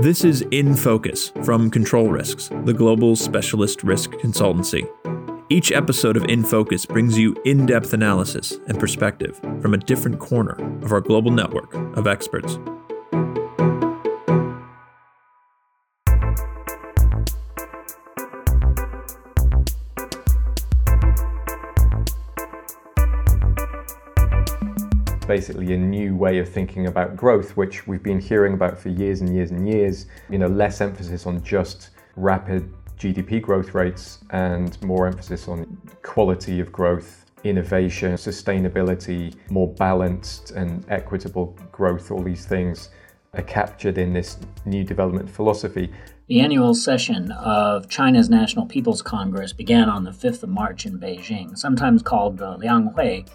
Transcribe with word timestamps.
This 0.00 0.24
is 0.24 0.40
In 0.50 0.76
Focus 0.76 1.28
from 1.44 1.70
Control 1.70 2.08
Risks, 2.08 2.48
the 2.64 2.72
global 2.72 3.14
specialist 3.16 3.84
risk 3.84 4.12
consultancy. 4.12 4.88
Each 5.50 5.72
episode 5.72 6.16
of 6.16 6.24
In 6.24 6.42
Focus 6.42 6.86
brings 6.86 7.18
you 7.18 7.36
in 7.44 7.66
depth 7.66 7.92
analysis 7.92 8.58
and 8.66 8.80
perspective 8.80 9.38
from 9.60 9.74
a 9.74 9.76
different 9.76 10.18
corner 10.18 10.56
of 10.82 10.92
our 10.92 11.02
global 11.02 11.30
network 11.30 11.74
of 11.98 12.06
experts. 12.06 12.58
Basically 25.40 25.72
a 25.72 25.76
new 25.78 26.14
way 26.14 26.38
of 26.38 26.46
thinking 26.46 26.86
about 26.86 27.16
growth, 27.16 27.56
which 27.56 27.86
we've 27.86 28.02
been 28.02 28.20
hearing 28.20 28.52
about 28.52 28.78
for 28.78 28.90
years 28.90 29.22
and 29.22 29.34
years 29.34 29.50
and 29.50 29.66
years. 29.66 30.04
You 30.28 30.36
know, 30.36 30.48
less 30.48 30.82
emphasis 30.82 31.24
on 31.24 31.42
just 31.42 31.92
rapid 32.14 32.70
GDP 32.98 33.40
growth 33.40 33.72
rates 33.72 34.18
and 34.32 34.78
more 34.82 35.06
emphasis 35.06 35.48
on 35.48 35.80
quality 36.02 36.60
of 36.60 36.70
growth, 36.70 37.24
innovation, 37.42 38.12
sustainability, 38.16 39.34
more 39.48 39.72
balanced 39.76 40.50
and 40.50 40.84
equitable 40.90 41.58
growth. 41.72 42.10
All 42.10 42.22
these 42.22 42.44
things 42.44 42.90
are 43.32 43.42
captured 43.42 43.96
in 43.96 44.12
this 44.12 44.36
new 44.66 44.84
development 44.84 45.30
philosophy. 45.30 45.90
The 46.26 46.40
annual 46.40 46.74
session 46.74 47.32
of 47.32 47.88
China's 47.88 48.28
National 48.28 48.66
People's 48.66 49.00
Congress 49.00 49.54
began 49.54 49.88
on 49.88 50.04
the 50.04 50.10
5th 50.10 50.42
of 50.42 50.50
March 50.50 50.84
in 50.84 51.00
Beijing, 51.00 51.56
sometimes 51.56 52.02
called 52.02 52.36
the 52.36 52.58
Lianghui 52.58 53.26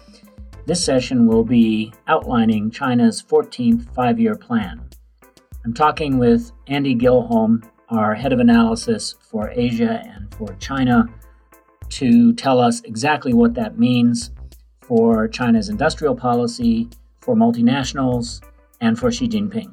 this 0.66 0.84
session 0.84 1.28
will 1.28 1.44
be 1.44 1.92
outlining 2.08 2.72
China's 2.72 3.22
14th 3.22 3.94
five 3.94 4.18
year 4.18 4.34
plan. 4.34 4.88
I'm 5.64 5.72
talking 5.72 6.18
with 6.18 6.50
Andy 6.66 6.94
Gilholm, 6.94 7.64
our 7.88 8.14
head 8.14 8.32
of 8.32 8.40
analysis 8.40 9.14
for 9.20 9.50
Asia 9.54 10.02
and 10.04 10.34
for 10.34 10.54
China, 10.58 11.06
to 11.90 12.32
tell 12.34 12.58
us 12.58 12.80
exactly 12.82 13.32
what 13.32 13.54
that 13.54 13.78
means 13.78 14.32
for 14.82 15.28
China's 15.28 15.68
industrial 15.68 16.16
policy, 16.16 16.88
for 17.20 17.36
multinationals, 17.36 18.42
and 18.80 18.98
for 18.98 19.12
Xi 19.12 19.28
Jinping. 19.28 19.72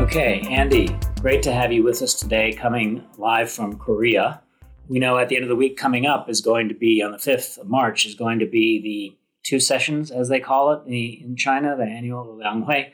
Okay, 0.00 0.40
Andy, 0.50 0.96
great 1.26 1.42
to 1.42 1.52
have 1.52 1.72
you 1.72 1.82
with 1.82 2.02
us 2.02 2.14
today, 2.14 2.52
coming 2.52 3.04
live 3.18 3.50
from 3.50 3.76
Korea. 3.76 4.40
We 4.86 5.00
know 5.00 5.18
at 5.18 5.28
the 5.28 5.34
end 5.34 5.42
of 5.42 5.48
the 5.48 5.56
week 5.56 5.76
coming 5.76 6.06
up 6.06 6.30
is 6.30 6.40
going 6.40 6.68
to 6.68 6.74
be 6.74 7.02
on 7.02 7.10
the 7.10 7.18
5th 7.18 7.58
of 7.58 7.66
March, 7.66 8.06
is 8.06 8.14
going 8.14 8.38
to 8.38 8.46
be 8.46 8.80
the 8.80 9.18
two 9.42 9.58
sessions, 9.58 10.12
as 10.12 10.28
they 10.28 10.38
call 10.38 10.70
it, 10.70 10.86
in 10.86 11.34
China, 11.34 11.74
the 11.76 11.82
annual 11.82 12.38
Lianghui. 12.40 12.92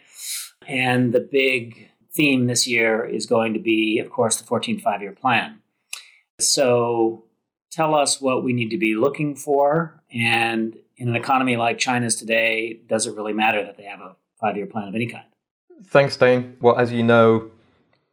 And 0.66 1.12
the 1.12 1.20
big 1.20 1.91
theme 2.14 2.47
this 2.47 2.66
year 2.66 3.05
is 3.05 3.27
going 3.27 3.53
to 3.53 3.60
be, 3.60 3.98
of 3.98 4.10
course, 4.10 4.36
the 4.36 4.48
14th 4.48 4.80
five 4.80 5.03
year 5.03 5.12
plan. 5.12 5.60
So 6.41 7.27
tell 7.70 7.94
us 7.94 8.19
what 8.19 8.42
we 8.42 8.55
need 8.55 8.70
to 8.70 8.78
be 8.78 8.94
looking 8.94 9.36
for. 9.36 10.03
And 10.10 10.75
in 10.97 11.10
an 11.10 11.16
economy 11.16 11.58
like 11.58 11.77
China's 11.77 12.16
today, 12.16 12.80
does 12.88 13.06
it 13.06 13.14
really 13.14 13.34
matter 13.34 13.62
that 13.62 13.77
they 13.77 13.84
have 13.84 14.00
a 14.00 14.16
five 14.41 14.56
year 14.56 14.64
plan 14.64 14.88
of 14.88 14.94
any 14.94 15.06
kind? 15.06 15.27
Thanks, 15.88 16.16
Dane. 16.16 16.56
Well, 16.62 16.78
as 16.78 16.92
you 16.92 17.03
know, 17.03 17.50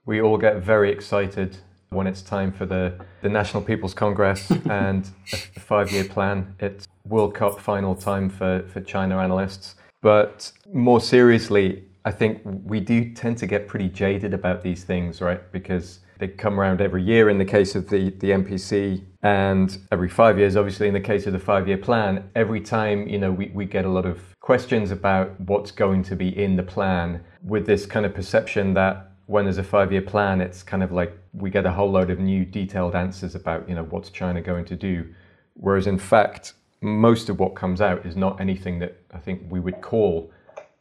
we 0.09 0.21
all 0.21 0.39
get 0.39 0.57
very 0.57 0.91
excited 0.91 1.55
when 1.89 2.07
it's 2.07 2.23
time 2.23 2.51
for 2.51 2.65
the, 2.65 2.91
the 3.21 3.29
National 3.29 3.61
People's 3.61 3.93
Congress 3.93 4.49
and 4.71 5.07
a 5.55 5.59
five 5.59 5.91
year 5.91 6.03
plan. 6.03 6.55
It's 6.59 6.87
World 7.05 7.35
Cup 7.35 7.59
final 7.59 7.93
time 7.93 8.27
for, 8.27 8.67
for 8.73 8.81
China 8.81 9.19
analysts. 9.19 9.75
But 10.01 10.51
more 10.73 10.99
seriously, 10.99 11.83
I 12.05 12.11
think 12.11 12.41
we 12.43 12.79
do 12.79 13.13
tend 13.13 13.37
to 13.37 13.45
get 13.45 13.67
pretty 13.67 13.87
jaded 13.87 14.33
about 14.33 14.63
these 14.63 14.83
things, 14.83 15.21
right? 15.21 15.43
Because 15.51 15.99
they 16.17 16.27
come 16.27 16.59
around 16.59 16.81
every 16.81 17.03
year 17.03 17.29
in 17.29 17.37
the 17.37 17.45
case 17.45 17.75
of 17.75 17.87
the, 17.87 18.09
the 18.09 18.31
NPC 18.31 19.03
and 19.21 19.77
every 19.91 20.09
five 20.09 20.39
years, 20.39 20.55
obviously, 20.55 20.87
in 20.87 20.95
the 20.95 20.99
case 20.99 21.27
of 21.27 21.33
the 21.33 21.39
five 21.39 21.67
year 21.67 21.77
plan. 21.77 22.31
Every 22.35 22.61
time, 22.61 23.07
you 23.07 23.19
know, 23.19 23.31
we, 23.31 23.51
we 23.53 23.65
get 23.65 23.85
a 23.85 23.89
lot 23.89 24.07
of 24.07 24.19
questions 24.39 24.89
about 24.89 25.39
what's 25.41 25.69
going 25.69 26.01
to 26.05 26.15
be 26.15 26.29
in 26.35 26.55
the 26.55 26.63
plan 26.63 27.23
with 27.43 27.67
this 27.67 27.85
kind 27.85 28.07
of 28.07 28.15
perception 28.15 28.73
that 28.73 29.08
when 29.29 29.45
there's 29.45 29.59
a 29.59 29.63
five 29.63 29.91
year 29.91 30.01
plan, 30.01 30.41
it's 30.41 30.63
kind 30.63 30.81
of 30.81 30.91
like 30.91 31.15
we 31.33 31.51
get 31.51 31.63
a 31.63 31.71
whole 31.71 31.91
load 31.91 32.09
of 32.09 32.17
new 32.17 32.43
detailed 32.43 32.95
answers 32.95 33.35
about, 33.35 33.69
you 33.69 33.75
know, 33.75 33.83
what's 33.83 34.09
China 34.09 34.41
going 34.41 34.65
to 34.65 34.75
do. 34.75 35.05
Whereas 35.53 35.85
in 35.85 35.99
fact, 35.99 36.53
most 36.81 37.29
of 37.29 37.37
what 37.37 37.53
comes 37.53 37.79
out 37.79 38.07
is 38.07 38.15
not 38.15 38.41
anything 38.41 38.79
that 38.79 38.99
I 39.13 39.19
think 39.19 39.43
we 39.47 39.59
would 39.59 39.81
call 39.81 40.31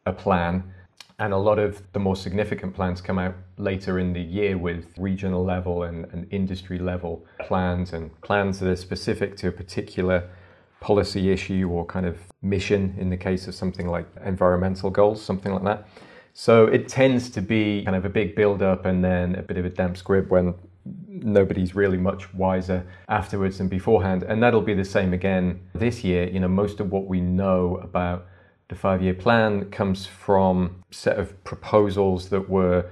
a 0.07 0.15
plan 0.15 0.65
and 1.19 1.35
a 1.35 1.37
lot 1.37 1.59
of 1.59 1.83
the 1.93 1.99
more 1.99 2.17
significant 2.17 2.75
plans 2.75 3.03
come 3.03 3.19
out 3.19 3.35
later 3.59 3.99
in 3.99 4.15
the 4.15 4.23
year 4.23 4.57
with 4.57 4.95
regional 4.97 5.45
level 5.45 5.83
and, 5.83 6.07
and, 6.13 6.27
industry 6.33 6.79
level 6.79 7.27
plans 7.41 7.93
and 7.93 8.19
plans 8.23 8.61
that 8.61 8.71
are 8.71 8.77
specific 8.77 9.37
to 9.37 9.49
a 9.49 9.53
particular 9.53 10.27
policy 10.81 11.31
issue 11.31 11.69
or 11.71 11.85
kind 11.85 12.07
of 12.07 12.17
mission 12.41 12.95
in 12.97 13.11
the 13.11 13.17
case 13.17 13.47
of 13.47 13.55
something 13.55 13.89
like 13.89 14.07
environmental 14.25 14.89
goals, 14.89 15.21
something 15.21 15.53
like 15.53 15.65
that. 15.65 15.87
So 16.41 16.67
it 16.67 16.87
tends 16.87 17.31
to 17.31 17.43
be 17.43 17.83
kind 17.83 17.97
of 17.97 18.05
a 18.05 18.09
big 18.09 18.37
build 18.37 18.63
up 18.63 18.87
and 18.87 19.05
then 19.05 19.35
a 19.35 19.43
bit 19.43 19.57
of 19.57 19.65
a 19.65 19.71
damp 19.71 19.97
squib 19.97 20.31
when 20.31 20.55
nobody's 21.09 21.75
really 21.75 21.99
much 21.99 22.33
wiser 22.33 22.87
afterwards 23.09 23.59
than 23.59 23.67
beforehand. 23.67 24.23
And 24.23 24.41
that'll 24.41 24.61
be 24.61 24.73
the 24.73 24.85
same 24.85 25.13
again 25.13 25.59
this 25.75 26.05
year. 26.05 26.29
You 26.29 26.39
know, 26.39 26.47
most 26.47 26.79
of 26.79 26.93
what 26.93 27.09
we 27.09 27.21
know 27.21 27.81
about 27.83 28.29
the 28.69 28.77
five 28.77 29.03
year 29.03 29.15
plan 29.15 29.69
comes 29.73 30.07
from 30.07 30.85
a 30.89 30.95
set 30.95 31.19
of 31.19 31.43
proposals 31.43 32.29
that 32.29 32.49
were 32.49 32.89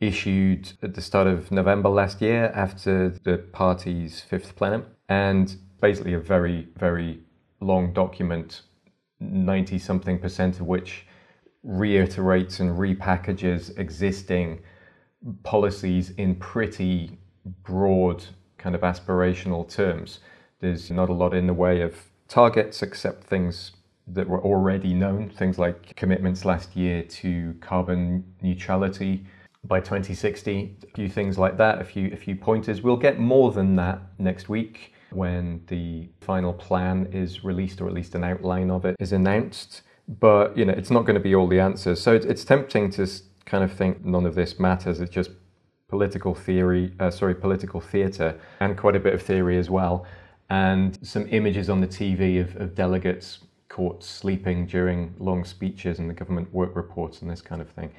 issued 0.00 0.72
at 0.82 0.94
the 0.94 1.00
start 1.00 1.28
of 1.28 1.52
November 1.52 1.90
last 1.90 2.20
year 2.20 2.50
after 2.52 3.10
the 3.22 3.38
party's 3.52 4.22
fifth 4.22 4.56
plenum. 4.56 4.84
And 5.08 5.56
basically, 5.80 6.14
a 6.14 6.18
very, 6.18 6.66
very 6.76 7.20
long 7.60 7.92
document, 7.92 8.62
90 9.20 9.78
something 9.78 10.18
percent 10.18 10.58
of 10.58 10.66
which 10.66 11.04
reiterates 11.62 12.60
and 12.60 12.76
repackages 12.76 13.76
existing 13.78 14.60
policies 15.42 16.10
in 16.10 16.34
pretty 16.36 17.18
broad, 17.62 18.24
kind 18.56 18.74
of 18.74 18.82
aspirational 18.82 19.68
terms. 19.68 20.20
There's 20.60 20.90
not 20.90 21.08
a 21.08 21.12
lot 21.12 21.34
in 21.34 21.46
the 21.46 21.54
way 21.54 21.80
of 21.80 21.94
targets 22.28 22.82
except 22.82 23.24
things 23.24 23.72
that 24.06 24.28
were 24.28 24.42
already 24.42 24.94
known, 24.94 25.30
things 25.30 25.58
like 25.58 25.94
commitments 25.96 26.44
last 26.44 26.76
year 26.76 27.02
to 27.02 27.54
carbon 27.60 28.24
neutrality 28.42 29.24
by 29.64 29.80
2060, 29.80 30.76
a 30.82 30.86
few 30.94 31.08
things 31.08 31.36
like 31.36 31.56
that, 31.58 31.80
a 31.80 31.84
few 31.84 32.10
a 32.12 32.16
few 32.16 32.36
pointers. 32.36 32.82
We'll 32.82 32.96
get 32.96 33.18
more 33.18 33.52
than 33.52 33.76
that 33.76 34.00
next 34.18 34.48
week 34.48 34.94
when 35.10 35.62
the 35.66 36.08
final 36.20 36.52
plan 36.52 37.08
is 37.12 37.44
released, 37.44 37.80
or 37.80 37.88
at 37.88 37.94
least 37.94 38.14
an 38.14 38.24
outline 38.24 38.70
of 38.70 38.84
it 38.84 38.96
is 38.98 39.12
announced. 39.12 39.82
But 40.08 40.56
you 40.56 40.64
know, 40.64 40.72
it's 40.72 40.90
not 40.90 41.02
going 41.02 41.14
to 41.14 41.20
be 41.20 41.34
all 41.34 41.46
the 41.46 41.60
answers. 41.60 42.00
So 42.00 42.14
it's, 42.14 42.24
it's 42.26 42.44
tempting 42.44 42.90
to 42.92 43.06
kind 43.44 43.62
of 43.62 43.72
think 43.72 44.04
none 44.04 44.26
of 44.26 44.34
this 44.34 44.58
matters. 44.58 45.00
It's 45.00 45.10
just 45.10 45.30
political 45.88 46.34
theory, 46.34 46.92
uh, 47.00 47.10
sorry, 47.10 47.34
political 47.34 47.80
theatre, 47.80 48.38
and 48.60 48.76
quite 48.76 48.96
a 48.96 49.00
bit 49.00 49.14
of 49.14 49.22
theory 49.22 49.58
as 49.58 49.70
well, 49.70 50.06
and 50.50 50.98
some 51.06 51.26
images 51.30 51.70
on 51.70 51.80
the 51.80 51.86
TV 51.86 52.40
of, 52.40 52.56
of 52.56 52.74
delegates 52.74 53.40
caught 53.68 54.02
sleeping 54.02 54.66
during 54.66 55.14
long 55.18 55.44
speeches 55.44 55.98
and 55.98 56.08
the 56.08 56.14
government 56.14 56.52
work 56.52 56.74
reports 56.74 57.22
and 57.22 57.30
this 57.30 57.40
kind 57.40 57.60
of 57.60 57.68
thing. 57.70 57.90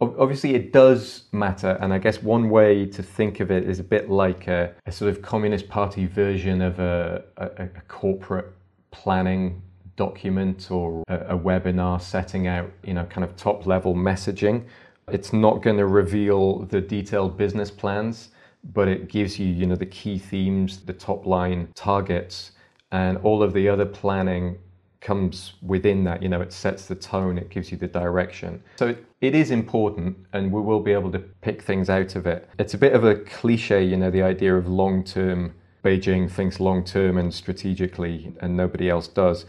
Obviously, 0.00 0.54
it 0.54 0.72
does 0.72 1.24
matter, 1.32 1.78
and 1.80 1.92
I 1.92 1.98
guess 1.98 2.22
one 2.22 2.50
way 2.50 2.84
to 2.84 3.02
think 3.02 3.40
of 3.40 3.50
it 3.50 3.64
is 3.64 3.80
a 3.80 3.84
bit 3.84 4.10
like 4.10 4.46
a, 4.46 4.74
a 4.84 4.92
sort 4.92 5.10
of 5.10 5.22
Communist 5.22 5.68
Party 5.68 6.04
version 6.04 6.60
of 6.60 6.78
a, 6.78 7.24
a, 7.38 7.62
a 7.62 7.80
corporate 7.88 8.52
planning 8.90 9.62
document 9.96 10.70
or 10.70 11.02
a, 11.08 11.36
webinar 11.36 12.00
setting 12.00 12.46
out, 12.46 12.70
you 12.84 12.94
know, 12.94 13.04
kind 13.04 13.24
of 13.24 13.34
top 13.36 13.66
level 13.66 13.94
messaging. 13.94 14.64
It's 15.08 15.32
not 15.32 15.62
going 15.62 15.76
to 15.78 15.86
reveal 15.86 16.60
the 16.60 16.80
detailed 16.80 17.36
business 17.36 17.70
plans, 17.70 18.28
but 18.72 18.88
it 18.88 19.08
gives 19.08 19.38
you, 19.38 19.46
you 19.46 19.66
know, 19.66 19.76
the 19.76 19.86
key 19.86 20.18
themes, 20.18 20.80
the 20.80 20.92
top 20.92 21.26
line 21.26 21.68
targets, 21.74 22.52
and 22.92 23.18
all 23.18 23.42
of 23.42 23.52
the 23.52 23.68
other 23.68 23.86
planning 23.86 24.58
comes 25.00 25.54
within 25.62 26.02
that. 26.04 26.22
You 26.22 26.28
know, 26.28 26.40
it 26.40 26.52
sets 26.52 26.86
the 26.86 26.94
tone, 26.94 27.38
it 27.38 27.48
gives 27.48 27.70
you 27.70 27.78
the 27.78 27.86
direction. 27.86 28.62
So 28.76 28.88
it, 28.88 29.04
it 29.20 29.34
is 29.34 29.50
important, 29.50 30.16
and 30.32 30.52
we 30.52 30.60
will 30.60 30.80
be 30.80 30.92
able 30.92 31.12
to 31.12 31.20
pick 31.20 31.62
things 31.62 31.88
out 31.88 32.16
of 32.16 32.26
it. 32.26 32.48
It's 32.58 32.74
a 32.74 32.78
bit 32.78 32.92
of 32.92 33.04
a 33.04 33.16
cliche, 33.16 33.84
you 33.84 33.96
know, 33.96 34.10
the 34.10 34.22
idea 34.22 34.54
of 34.54 34.68
long 34.68 35.04
term. 35.04 35.54
Beijing 35.84 36.28
thinks 36.28 36.58
long 36.58 36.82
term 36.82 37.16
and 37.16 37.32
strategically, 37.32 38.32
and 38.40 38.56
nobody 38.56 38.90
else 38.90 39.06
does. 39.06 39.46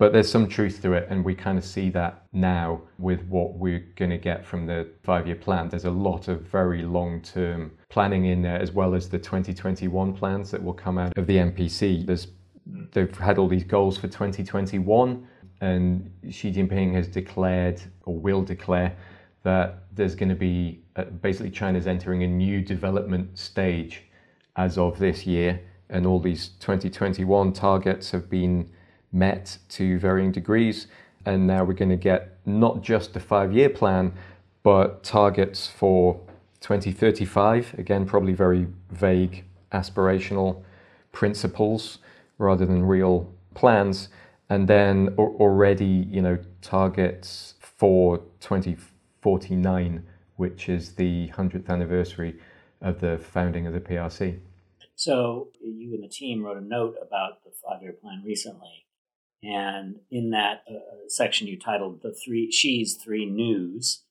But 0.00 0.14
there's 0.14 0.30
some 0.30 0.48
truth 0.48 0.80
to 0.80 0.94
it, 0.94 1.08
and 1.10 1.22
we 1.22 1.34
kind 1.34 1.58
of 1.58 1.64
see 1.64 1.90
that 1.90 2.22
now 2.32 2.80
with 2.96 3.22
what 3.24 3.56
we're 3.56 3.86
going 3.96 4.10
to 4.10 4.16
get 4.16 4.46
from 4.46 4.64
the 4.64 4.88
five 5.02 5.26
year 5.26 5.36
plan. 5.36 5.68
There's 5.68 5.84
a 5.84 5.90
lot 5.90 6.26
of 6.28 6.40
very 6.40 6.82
long 6.82 7.20
term 7.20 7.72
planning 7.90 8.24
in 8.24 8.40
there, 8.40 8.58
as 8.58 8.72
well 8.72 8.94
as 8.94 9.10
the 9.10 9.18
2021 9.18 10.14
plans 10.14 10.50
that 10.52 10.64
will 10.64 10.72
come 10.72 10.96
out 10.96 11.18
of 11.18 11.26
the 11.26 11.36
NPC. 11.36 12.06
There's 12.06 12.28
they've 12.92 13.14
had 13.14 13.36
all 13.36 13.46
these 13.46 13.62
goals 13.62 13.98
for 13.98 14.08
2021, 14.08 15.28
and 15.60 16.10
Xi 16.30 16.50
Jinping 16.50 16.94
has 16.94 17.06
declared 17.06 17.82
or 18.06 18.16
will 18.16 18.40
declare 18.42 18.96
that 19.42 19.84
there's 19.92 20.14
going 20.14 20.30
to 20.30 20.34
be 20.34 20.80
uh, 20.96 21.04
basically 21.04 21.50
China's 21.50 21.86
entering 21.86 22.22
a 22.22 22.26
new 22.26 22.62
development 22.62 23.36
stage 23.36 24.04
as 24.56 24.78
of 24.78 24.98
this 24.98 25.26
year, 25.26 25.60
and 25.90 26.06
all 26.06 26.18
these 26.18 26.52
2021 26.60 27.52
targets 27.52 28.10
have 28.10 28.30
been 28.30 28.66
met 29.12 29.58
to 29.70 29.98
varying 29.98 30.32
degrees. 30.32 30.86
And 31.26 31.46
now 31.46 31.64
we're 31.64 31.74
going 31.74 31.90
to 31.90 31.96
get 31.96 32.38
not 32.46 32.82
just 32.82 33.12
the 33.12 33.20
five 33.20 33.52
year 33.52 33.68
plan, 33.68 34.12
but 34.62 35.02
targets 35.02 35.66
for 35.66 36.20
2035. 36.60 37.74
Again, 37.78 38.06
probably 38.06 38.32
very 38.32 38.66
vague, 38.90 39.44
aspirational 39.72 40.62
principles 41.12 41.98
rather 42.38 42.66
than 42.66 42.84
real 42.84 43.32
plans. 43.54 44.08
And 44.48 44.66
then 44.66 45.14
already, 45.18 46.06
you 46.10 46.22
know, 46.22 46.38
targets 46.60 47.54
for 47.60 48.18
2049, 48.40 50.04
which 50.36 50.68
is 50.68 50.94
the 50.94 51.28
100th 51.28 51.68
anniversary 51.68 52.36
of 52.80 53.00
the 53.00 53.18
founding 53.18 53.66
of 53.66 53.72
the 53.72 53.80
PRC. 53.80 54.40
So 54.96 55.48
you 55.62 55.94
and 55.94 56.02
the 56.02 56.08
team 56.08 56.42
wrote 56.42 56.58
a 56.58 56.60
note 56.60 56.96
about 57.00 57.44
the 57.44 57.50
five-year 57.50 57.92
plan 57.92 58.22
recently, 58.24 58.86
and 59.42 59.96
in 60.10 60.30
that 60.30 60.64
uh, 60.70 61.08
section 61.08 61.46
you 61.46 61.58
titled 61.58 62.02
"The 62.02 62.14
Three 62.14 62.50
she's 62.50 62.96
Three 62.96 63.26
News." 63.26 64.04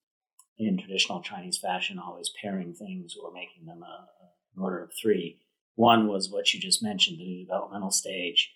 In 0.57 0.77
traditional 0.77 1.21
Chinese 1.21 1.57
fashion, 1.57 1.97
always 1.99 2.33
pairing 2.41 2.73
things 2.73 3.15
or 3.15 3.31
making 3.31 3.65
them 3.65 3.81
a, 3.81 4.09
an 4.57 4.61
order 4.61 4.83
of 4.83 4.91
three. 4.91 5.39
One 5.75 6.09
was 6.09 6.29
what 6.29 6.53
you 6.53 6.59
just 6.59 6.83
mentioned, 6.83 7.17
the 7.17 7.23
new 7.23 7.45
developmental 7.45 7.91
stage 7.91 8.51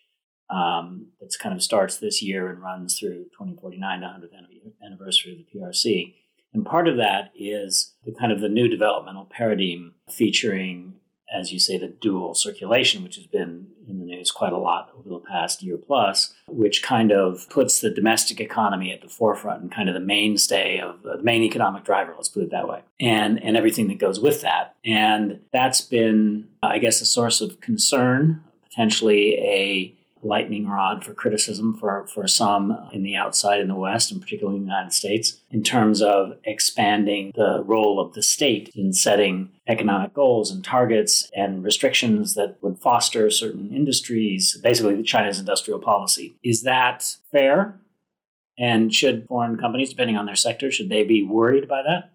um, 0.49 1.07
that 1.19 1.33
kind 1.39 1.55
of 1.55 1.63
starts 1.63 1.97
this 1.97 2.21
year 2.21 2.49
and 2.49 2.61
runs 2.61 2.99
through 2.99 3.23
2049, 3.31 4.01
the 4.01 4.07
100th 4.07 4.85
anniversary 4.85 5.31
of 5.31 5.37
the 5.37 5.59
PRC. 5.59 6.13
And 6.53 6.65
part 6.65 6.87
of 6.87 6.97
that 6.97 7.31
is 7.35 7.93
the 8.05 8.13
kind 8.13 8.31
of 8.31 8.41
the 8.41 8.49
new 8.49 8.67
developmental 8.67 9.25
paradigm 9.25 9.95
featuring 10.09 10.95
as 11.33 11.51
you 11.51 11.59
say, 11.59 11.77
the 11.77 11.87
dual 11.87 12.35
circulation, 12.35 13.03
which 13.03 13.15
has 13.15 13.25
been 13.25 13.67
in 13.87 13.99
the 13.99 14.05
news 14.05 14.31
quite 14.31 14.53
a 14.53 14.57
lot 14.57 14.91
over 14.97 15.09
the 15.09 15.19
past 15.19 15.63
year 15.63 15.77
plus, 15.77 16.33
which 16.47 16.83
kind 16.83 17.11
of 17.11 17.49
puts 17.49 17.81
the 17.81 17.89
domestic 17.89 18.39
economy 18.39 18.93
at 18.93 19.01
the 19.01 19.09
forefront 19.09 19.61
and 19.61 19.71
kind 19.71 19.89
of 19.89 19.95
the 19.95 19.99
mainstay 19.99 20.79
of 20.79 21.01
the 21.01 21.17
main 21.17 21.41
economic 21.41 21.83
driver, 21.83 22.13
let's 22.15 22.29
put 22.29 22.43
it 22.43 22.51
that 22.51 22.69
way, 22.69 22.81
and, 22.99 23.43
and 23.43 23.57
everything 23.57 23.87
that 23.87 23.97
goes 23.97 24.19
with 24.19 24.41
that. 24.41 24.75
And 24.85 25.39
that's 25.51 25.81
been, 25.81 26.47
I 26.61 26.77
guess, 26.77 27.01
a 27.01 27.05
source 27.05 27.41
of 27.41 27.59
concern, 27.59 28.43
potentially 28.69 29.35
a 29.39 29.95
lightning 30.23 30.67
rod 30.67 31.03
for 31.03 31.13
criticism 31.13 31.75
for, 31.75 32.07
for 32.07 32.27
some 32.27 32.77
in 32.91 33.03
the 33.03 33.15
outside 33.15 33.59
in 33.59 33.67
the 33.67 33.75
West, 33.75 34.11
and 34.11 34.21
particularly 34.21 34.57
in 34.57 34.65
the 34.65 34.71
United 34.71 34.93
States, 34.93 35.41
in 35.51 35.63
terms 35.63 36.01
of 36.01 36.37
expanding 36.43 37.31
the 37.35 37.63
role 37.65 37.99
of 37.99 38.13
the 38.13 38.23
state 38.23 38.69
in 38.75 38.93
setting 38.93 39.49
economic 39.67 40.13
goals 40.13 40.51
and 40.51 40.63
targets 40.63 41.29
and 41.35 41.63
restrictions 41.63 42.35
that 42.35 42.57
would 42.61 42.79
foster 42.79 43.29
certain 43.29 43.73
industries, 43.73 44.57
basically 44.57 45.01
China's 45.03 45.39
industrial 45.39 45.79
policy. 45.79 46.35
Is 46.43 46.63
that 46.63 47.15
fair? 47.31 47.79
And 48.57 48.93
should 48.93 49.27
foreign 49.27 49.57
companies, 49.57 49.89
depending 49.89 50.15
on 50.15 50.25
their 50.25 50.35
sector, 50.35 50.69
should 50.69 50.89
they 50.89 51.03
be 51.03 51.23
worried 51.23 51.67
by 51.67 51.81
that? 51.81 52.11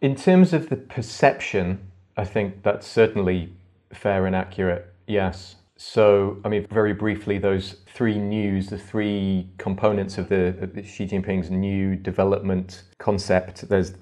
In 0.00 0.16
terms 0.16 0.52
of 0.52 0.68
the 0.68 0.76
perception, 0.76 1.90
I 2.16 2.24
think 2.24 2.62
that's 2.62 2.86
certainly 2.86 3.52
fair 3.92 4.26
and 4.26 4.34
accurate, 4.34 4.92
yes. 5.06 5.56
So, 5.76 6.38
I 6.44 6.48
mean, 6.48 6.66
very 6.68 6.92
briefly, 6.92 7.38
those 7.38 7.76
three 7.86 8.18
news, 8.18 8.68
the 8.68 8.78
three 8.78 9.48
components 9.58 10.18
of 10.18 10.28
the, 10.28 10.56
of 10.60 10.86
Xi 10.86 11.06
Jinping's 11.06 11.50
new 11.50 11.96
development 11.96 12.84
concept. 12.98 13.68
There's, 13.68 13.94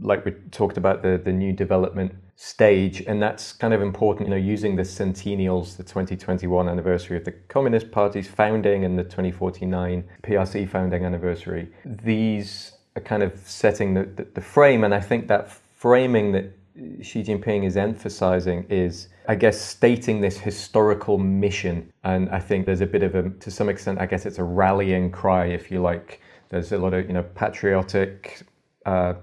like 0.00 0.24
we 0.24 0.32
talked 0.50 0.76
about, 0.76 1.02
the, 1.02 1.20
the 1.22 1.32
new 1.32 1.52
development 1.52 2.14
stage, 2.36 3.00
and 3.06 3.20
that's 3.22 3.54
kind 3.54 3.72
of 3.72 3.80
important, 3.80 4.28
you 4.28 4.34
know, 4.34 4.40
using 4.40 4.76
the 4.76 4.82
centennials, 4.82 5.76
the 5.76 5.82
2021 5.82 6.68
anniversary 6.68 7.16
of 7.16 7.24
the 7.24 7.32
Communist 7.32 7.90
Party's 7.90 8.28
founding 8.28 8.84
and 8.84 8.98
the 8.98 9.04
2049 9.04 10.04
PRC 10.22 10.68
founding 10.68 11.04
anniversary. 11.04 11.68
These 11.86 12.72
are 12.94 13.00
kind 13.00 13.22
of 13.22 13.38
setting 13.46 13.94
the, 13.94 14.04
the, 14.04 14.24
the 14.34 14.40
frame, 14.42 14.84
and 14.84 14.94
I 14.94 15.00
think 15.00 15.28
that 15.28 15.50
framing 15.50 16.32
that 16.32 16.52
Xi 17.00 17.22
Jinping 17.22 17.64
is 17.64 17.76
emphasizing 17.76 18.66
is, 18.68 19.08
I 19.28 19.34
guess, 19.34 19.60
stating 19.60 20.20
this 20.20 20.38
historical 20.38 21.18
mission. 21.18 21.92
And 22.04 22.28
I 22.30 22.38
think 22.38 22.66
there's 22.66 22.82
a 22.82 22.86
bit 22.86 23.02
of 23.02 23.14
a, 23.14 23.30
to 23.30 23.50
some 23.50 23.68
extent, 23.68 23.98
I 24.00 24.06
guess 24.06 24.26
it's 24.26 24.38
a 24.38 24.44
rallying 24.44 25.10
cry, 25.10 25.46
if 25.46 25.70
you 25.70 25.80
like. 25.80 26.20
There's 26.48 26.72
a 26.72 26.78
lot 26.78 26.94
of, 26.94 27.06
you 27.06 27.14
know, 27.14 27.22
patriotic 27.22 28.42
uh, 28.84 29.14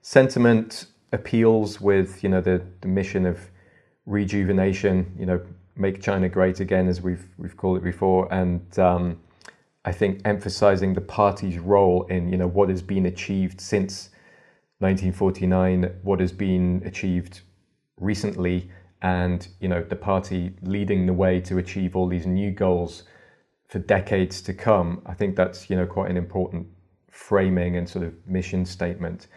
sentiment 0.00 0.86
appeals 1.12 1.80
with, 1.80 2.22
you 2.22 2.28
know, 2.28 2.40
the, 2.40 2.62
the 2.80 2.88
mission 2.88 3.26
of 3.26 3.38
rejuvenation, 4.06 5.12
you 5.18 5.26
know, 5.26 5.40
make 5.76 6.02
China 6.02 6.28
great 6.28 6.60
again, 6.60 6.86
as 6.88 7.00
we've, 7.00 7.26
we've 7.36 7.56
called 7.56 7.78
it 7.78 7.84
before. 7.84 8.32
And, 8.32 8.78
um, 8.78 9.18
I 9.84 9.90
think 9.90 10.20
emphasizing 10.24 10.94
the 10.94 11.00
party's 11.00 11.58
role 11.58 12.04
in 12.04 12.28
you 12.30 12.36
know 12.36 12.46
what 12.46 12.68
has 12.68 12.82
been 12.82 13.06
achieved 13.06 13.60
since 13.60 14.10
1949, 14.82 16.00
what 16.02 16.18
has 16.18 16.32
been 16.32 16.82
achieved 16.84 17.42
recently, 18.00 18.68
and 19.00 19.48
you 19.60 19.68
know 19.68 19.82
the 19.82 19.96
party 19.96 20.52
leading 20.62 21.06
the 21.06 21.12
way 21.12 21.40
to 21.40 21.58
achieve 21.58 21.94
all 21.96 22.08
these 22.08 22.26
new 22.26 22.50
goals 22.50 23.04
for 23.68 23.78
decades 23.78 24.42
to 24.42 24.52
come. 24.52 25.00
I 25.06 25.14
think 25.14 25.36
that's 25.36 25.70
you 25.70 25.76
know 25.76 25.86
quite 25.86 26.10
an 26.10 26.16
important 26.16 26.66
framing 27.10 27.76
and 27.76 27.88
sort 27.88 28.04
of 28.04 28.14
mission 28.26 28.64
statement. 28.64 29.28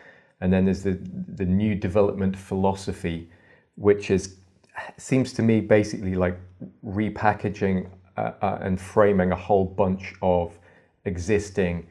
And 0.42 0.52
then 0.52 0.66
there's 0.66 0.84
the 0.84 1.00
the 1.36 1.46
new 1.46 1.76
development 1.76 2.36
philosophy, 2.36 3.30
which 3.76 4.10
is 4.10 4.38
seems 4.98 5.32
to 5.34 5.44
me 5.44 5.62
basically 5.62 6.16
like 6.16 6.40
repackaging 6.84 7.90
uh, 8.18 8.32
uh, 8.42 8.58
and 8.62 8.80
framing 8.80 9.32
a 9.32 9.36
whole 9.36 9.66
bunch 9.66 10.14
of 10.22 10.58
existing 11.06 11.88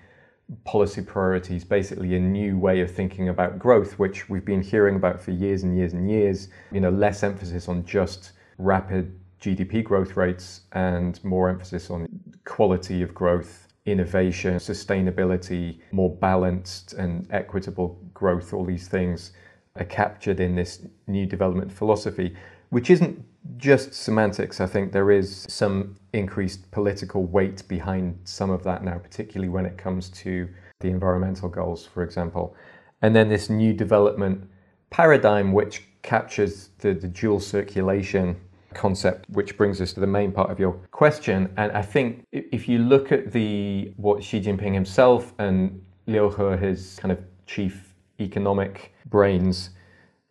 policy 0.65 1.03
priorities, 1.03 1.65
basically 1.65 2.15
a 2.15 2.21
new 2.21 2.59
way 2.59 2.81
of 2.81 2.91
thinking 2.91 3.29
about 3.29 3.59
growth, 3.59 3.99
which 3.99 4.29
we've 4.29 4.45
been 4.45 4.63
hearing 4.63 4.97
about 4.97 5.21
for 5.21 5.31
years 5.31 5.63
and 5.63 5.77
years 5.77 5.93
and 5.93 6.11
years. 6.11 6.49
You 6.71 6.81
know, 6.81 6.91
less 6.91 7.23
emphasis 7.23 7.69
on 7.69 7.85
just 7.85 8.33
rapid 8.59 9.19
GDP 9.41 9.83
growth 9.83 10.17
rates 10.17 10.63
and 10.73 11.23
more 11.25 11.49
emphasis 11.49 11.91
on 11.91 12.07
quality 12.45 13.03
of 13.03 13.15
growth, 13.15 13.69
innovation, 13.87 14.57
sustainability, 14.57 15.81
more 15.93 16.15
balanced 16.15 16.95
and 16.95 17.27
equitable 17.31 18.01
growth. 18.15 18.53
All 18.53 18.65
these 18.65 18.89
things 18.89 19.33
are 19.77 19.85
captured 19.85 20.41
in 20.41 20.55
this 20.55 20.87
new 21.07 21.27
development 21.27 21.73
philosophy, 21.73 22.35
which 22.71 22.91
isn't 22.91 23.25
just 23.57 23.93
semantics. 23.93 24.61
I 24.61 24.67
think 24.67 24.93
there 24.93 25.11
is 25.11 25.47
some 25.49 25.97
increased 26.13 26.71
political 26.71 27.25
weight 27.25 27.67
behind 27.69 28.19
some 28.25 28.51
of 28.51 28.63
that 28.65 28.85
now, 28.85 28.99
particularly 28.99 29.49
when 29.49 29.67
it 29.67 29.77
comes 29.77 30.09
to 30.11 30.49
the 30.81 30.89
environmental 30.89 31.49
goals, 31.49 31.87
for 31.87 32.03
example. 32.03 32.57
And 33.03 33.15
then 33.15 33.29
this 33.29 33.51
new 33.51 33.73
development 33.73 34.49
paradigm, 34.91 35.53
which 35.53 35.83
captures 36.03 36.71
the, 36.79 36.95
the 36.95 37.09
dual 37.09 37.41
circulation 37.41 38.37
concept, 38.75 39.29
which 39.31 39.57
brings 39.57 39.81
us 39.81 39.93
to 39.93 40.01
the 40.01 40.07
main 40.07 40.33
part 40.33 40.51
of 40.51 40.59
your 40.59 40.73
question. 40.91 41.53
And 41.57 41.73
I 41.73 41.83
think 41.83 42.25
if 42.33 42.69
you 42.69 42.79
look 42.79 43.13
at 43.13 43.33
the 43.33 43.93
what 43.97 44.23
Xi 44.23 44.41
Jinping 44.41 44.75
himself 44.75 45.33
and 45.39 45.83
Liu 46.07 46.31
He, 46.31 46.67
his 46.67 46.97
kind 47.01 47.13
of 47.13 47.19
chief 47.47 47.95
economic 48.21 48.95
brains, 49.07 49.71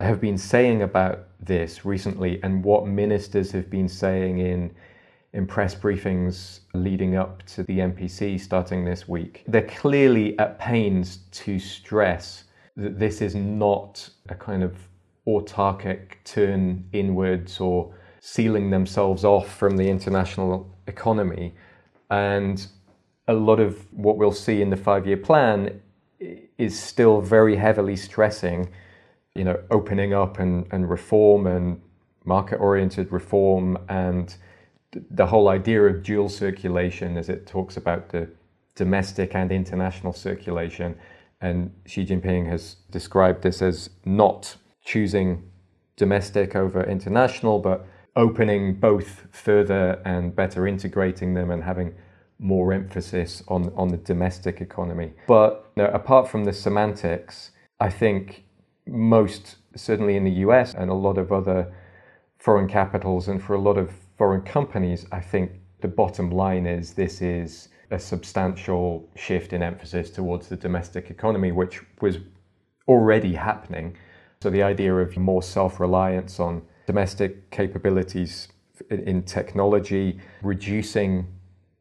have 0.00 0.20
been 0.20 0.38
saying 0.38 0.82
about 0.82 1.28
this 1.46 1.84
recently 1.84 2.40
and 2.42 2.62
what 2.64 2.86
ministers 2.86 3.50
have 3.52 3.70
been 3.70 3.88
saying 3.88 4.38
in 4.38 4.74
in 5.34 5.46
press 5.46 5.74
briefings 5.74 6.60
leading 6.74 7.16
up 7.16 7.42
to 7.44 7.64
the 7.64 7.80
NPC 7.80 8.40
starting 8.40 8.84
this 8.84 9.08
week. 9.08 9.42
They're 9.48 9.62
clearly 9.62 10.38
at 10.38 10.60
pains 10.60 11.18
to 11.32 11.58
stress 11.58 12.44
that 12.76 13.00
this 13.00 13.20
is 13.20 13.34
not 13.34 14.08
a 14.28 14.34
kind 14.36 14.62
of 14.62 14.76
autarkic 15.26 16.22
turn 16.24 16.88
inwards 16.92 17.58
or 17.58 17.92
sealing 18.20 18.70
themselves 18.70 19.24
off 19.24 19.52
from 19.56 19.76
the 19.76 19.88
international 19.88 20.72
economy. 20.86 21.54
And 22.10 22.64
a 23.26 23.34
lot 23.34 23.58
of 23.58 23.84
what 23.92 24.16
we'll 24.16 24.32
see 24.32 24.62
in 24.62 24.70
the 24.70 24.76
five 24.76 25.04
year 25.04 25.16
plan 25.16 25.80
is 26.58 26.78
still 26.78 27.20
very 27.20 27.56
heavily 27.56 27.96
stressing 27.96 28.68
you 29.34 29.44
know, 29.44 29.60
opening 29.70 30.14
up 30.14 30.38
and, 30.38 30.66
and 30.70 30.88
reform 30.88 31.46
and 31.46 31.80
market 32.24 32.56
oriented 32.56 33.10
reform 33.12 33.78
and 33.88 34.36
the 35.10 35.26
whole 35.26 35.48
idea 35.48 35.82
of 35.82 36.02
dual 36.02 36.28
circulation 36.28 37.16
as 37.16 37.28
it 37.28 37.46
talks 37.46 37.76
about 37.76 38.10
the 38.10 38.28
domestic 38.74 39.34
and 39.34 39.50
international 39.50 40.12
circulation. 40.12 40.96
And 41.40 41.72
Xi 41.86 42.06
Jinping 42.06 42.48
has 42.48 42.76
described 42.90 43.42
this 43.42 43.60
as 43.60 43.90
not 44.04 44.56
choosing 44.84 45.50
domestic 45.96 46.54
over 46.56 46.82
international, 46.84 47.58
but 47.58 47.86
opening 48.16 48.74
both 48.74 49.26
further 49.32 50.00
and 50.04 50.34
better 50.34 50.66
integrating 50.66 51.34
them 51.34 51.50
and 51.50 51.64
having 51.64 51.94
more 52.38 52.72
emphasis 52.72 53.42
on, 53.48 53.72
on 53.76 53.88
the 53.88 53.96
domestic 53.96 54.60
economy. 54.60 55.12
But 55.26 55.70
you 55.76 55.82
know, 55.82 55.90
apart 55.90 56.28
from 56.28 56.44
the 56.44 56.52
semantics, 56.52 57.50
I 57.80 57.90
think 57.90 58.44
most, 58.86 59.56
certainly 59.76 60.16
in 60.16 60.24
the 60.24 60.30
US 60.46 60.74
and 60.74 60.90
a 60.90 60.94
lot 60.94 61.18
of 61.18 61.32
other 61.32 61.72
foreign 62.38 62.68
capitals 62.68 63.28
and 63.28 63.42
for 63.42 63.54
a 63.54 63.60
lot 63.60 63.78
of 63.78 63.90
foreign 64.18 64.42
companies, 64.42 65.06
I 65.12 65.20
think 65.20 65.52
the 65.80 65.88
bottom 65.88 66.30
line 66.30 66.66
is 66.66 66.94
this 66.94 67.20
is 67.22 67.68
a 67.90 67.98
substantial 67.98 69.08
shift 69.16 69.52
in 69.52 69.62
emphasis 69.62 70.10
towards 70.10 70.48
the 70.48 70.56
domestic 70.56 71.10
economy, 71.10 71.52
which 71.52 71.82
was 72.00 72.18
already 72.88 73.34
happening. 73.34 73.96
So 74.42 74.50
the 74.50 74.62
idea 74.62 74.94
of 74.94 75.16
more 75.16 75.42
self 75.42 75.80
reliance 75.80 76.38
on 76.38 76.62
domestic 76.86 77.50
capabilities 77.50 78.48
in 78.90 79.22
technology, 79.22 80.20
reducing 80.42 81.26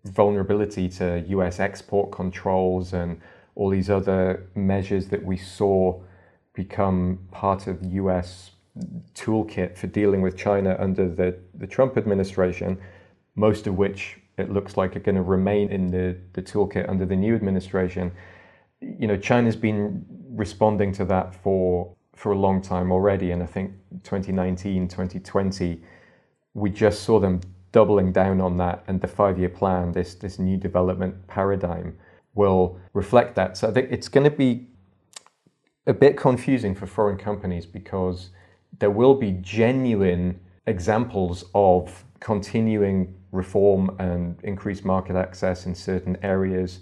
vulnerability 0.05 0.89
to 0.89 1.23
US 1.27 1.59
export 1.59 2.11
controls 2.11 2.93
and 2.93 3.19
all 3.55 3.69
these 3.69 3.89
other 3.89 4.47
measures 4.55 5.07
that 5.07 5.23
we 5.23 5.37
saw 5.37 5.99
become 6.53 7.19
part 7.31 7.67
of 7.67 7.81
the 7.81 7.89
US 7.89 8.51
toolkit 9.13 9.77
for 9.77 9.87
dealing 9.87 10.21
with 10.21 10.35
China 10.37 10.75
under 10.79 11.07
the, 11.07 11.37
the 11.55 11.67
Trump 11.67 11.97
administration, 11.97 12.79
most 13.35 13.67
of 13.67 13.77
which 13.77 14.19
it 14.37 14.51
looks 14.51 14.77
like 14.77 14.95
are 14.95 14.99
going 14.99 15.15
to 15.15 15.21
remain 15.21 15.69
in 15.69 15.91
the, 15.91 16.17
the 16.33 16.41
toolkit 16.41 16.89
under 16.89 17.05
the 17.05 17.15
new 17.15 17.35
administration. 17.35 18.11
You 18.81 19.07
know, 19.07 19.17
China's 19.17 19.55
been 19.55 20.05
responding 20.29 20.91
to 20.93 21.05
that 21.05 21.35
for 21.35 21.95
for 22.15 22.31
a 22.31 22.37
long 22.37 22.61
time 22.61 22.91
already, 22.91 23.31
and 23.31 23.41
I 23.41 23.47
think 23.47 23.73
2019, 24.03 24.87
2020, 24.87 25.81
we 26.53 26.69
just 26.69 27.01
saw 27.01 27.19
them 27.19 27.41
doubling 27.71 28.11
down 28.11 28.39
on 28.39 28.55
that, 28.57 28.83
and 28.87 29.01
the 29.01 29.07
five-year 29.07 29.49
plan, 29.49 29.91
this 29.91 30.13
this 30.15 30.37
new 30.37 30.57
development 30.57 31.27
paradigm, 31.27 31.97
will 32.35 32.79
reflect 32.93 33.35
that. 33.35 33.57
So 33.57 33.67
I 33.67 33.71
think 33.71 33.91
it's 33.91 34.07
going 34.07 34.25
to 34.25 34.35
be 34.35 34.67
a 35.85 35.93
bit 35.93 36.17
confusing 36.17 36.73
for 36.73 36.87
foreign 36.87 37.17
companies 37.17 37.65
because 37.65 38.29
there 38.79 38.89
will 38.89 39.15
be 39.15 39.31
genuine 39.41 40.39
examples 40.65 41.45
of 41.53 42.03
continuing 42.19 43.13
reform 43.31 43.95
and 43.99 44.39
increased 44.43 44.85
market 44.85 45.15
access 45.15 45.65
in 45.65 45.75
certain 45.75 46.17
areas, 46.23 46.79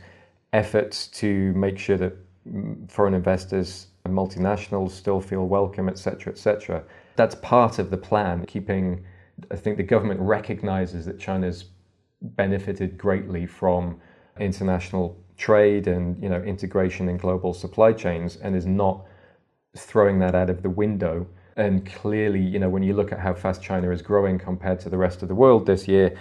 efforts 0.53 1.08
to 1.08 1.51
make 1.53 1.79
sure 1.79 1.98
that 1.98 2.13
mm, 2.48 2.89
foreign 2.91 3.13
investors 3.13 3.88
and 4.05 4.13
multinationals 4.13 4.91
still 4.91 5.20
feel 5.22 5.48
welcome, 5.48 5.89
etc., 5.89 6.34
etc. 6.34 6.84
That's 7.15 7.36
part 7.36 7.79
of 7.79 7.89
the 7.89 7.98
plan, 7.98 8.46
keeping 8.46 9.03
I 9.50 9.55
think 9.55 9.77
the 9.77 9.84
government 9.84 10.20
recognizes 10.20 11.05
that 11.05 11.17
China's 11.20 11.65
benefited 12.22 12.98
greatly 12.98 13.46
from 13.46 14.00
international 14.39 15.17
trade 15.48 15.88
and 15.88 16.21
you 16.24 16.29
know 16.29 16.41
integration 16.53 17.10
in 17.10 17.17
global 17.17 17.53
supply 17.53 17.91
chains 17.91 18.38
and 18.38 18.55
is 18.55 18.65
not 18.65 19.05
throwing 19.75 20.19
that 20.19 20.36
out 20.36 20.50
of 20.50 20.62
the 20.62 20.69
window. 20.69 21.27
And 21.57 21.86
clearly 21.86 22.41
you 22.41 22.60
know 22.60 22.69
when 22.69 22.83
you 22.83 22.93
look 22.93 23.12
at 23.12 23.19
how 23.19 23.33
fast 23.33 23.62
China 23.62 23.91
is 23.91 24.01
growing 24.01 24.39
compared 24.39 24.79
to 24.81 24.89
the 24.89 24.98
rest 24.98 25.21
of 25.24 25.27
the 25.27 25.36
world 25.36 25.65
this 25.65 25.88
year 25.88 26.17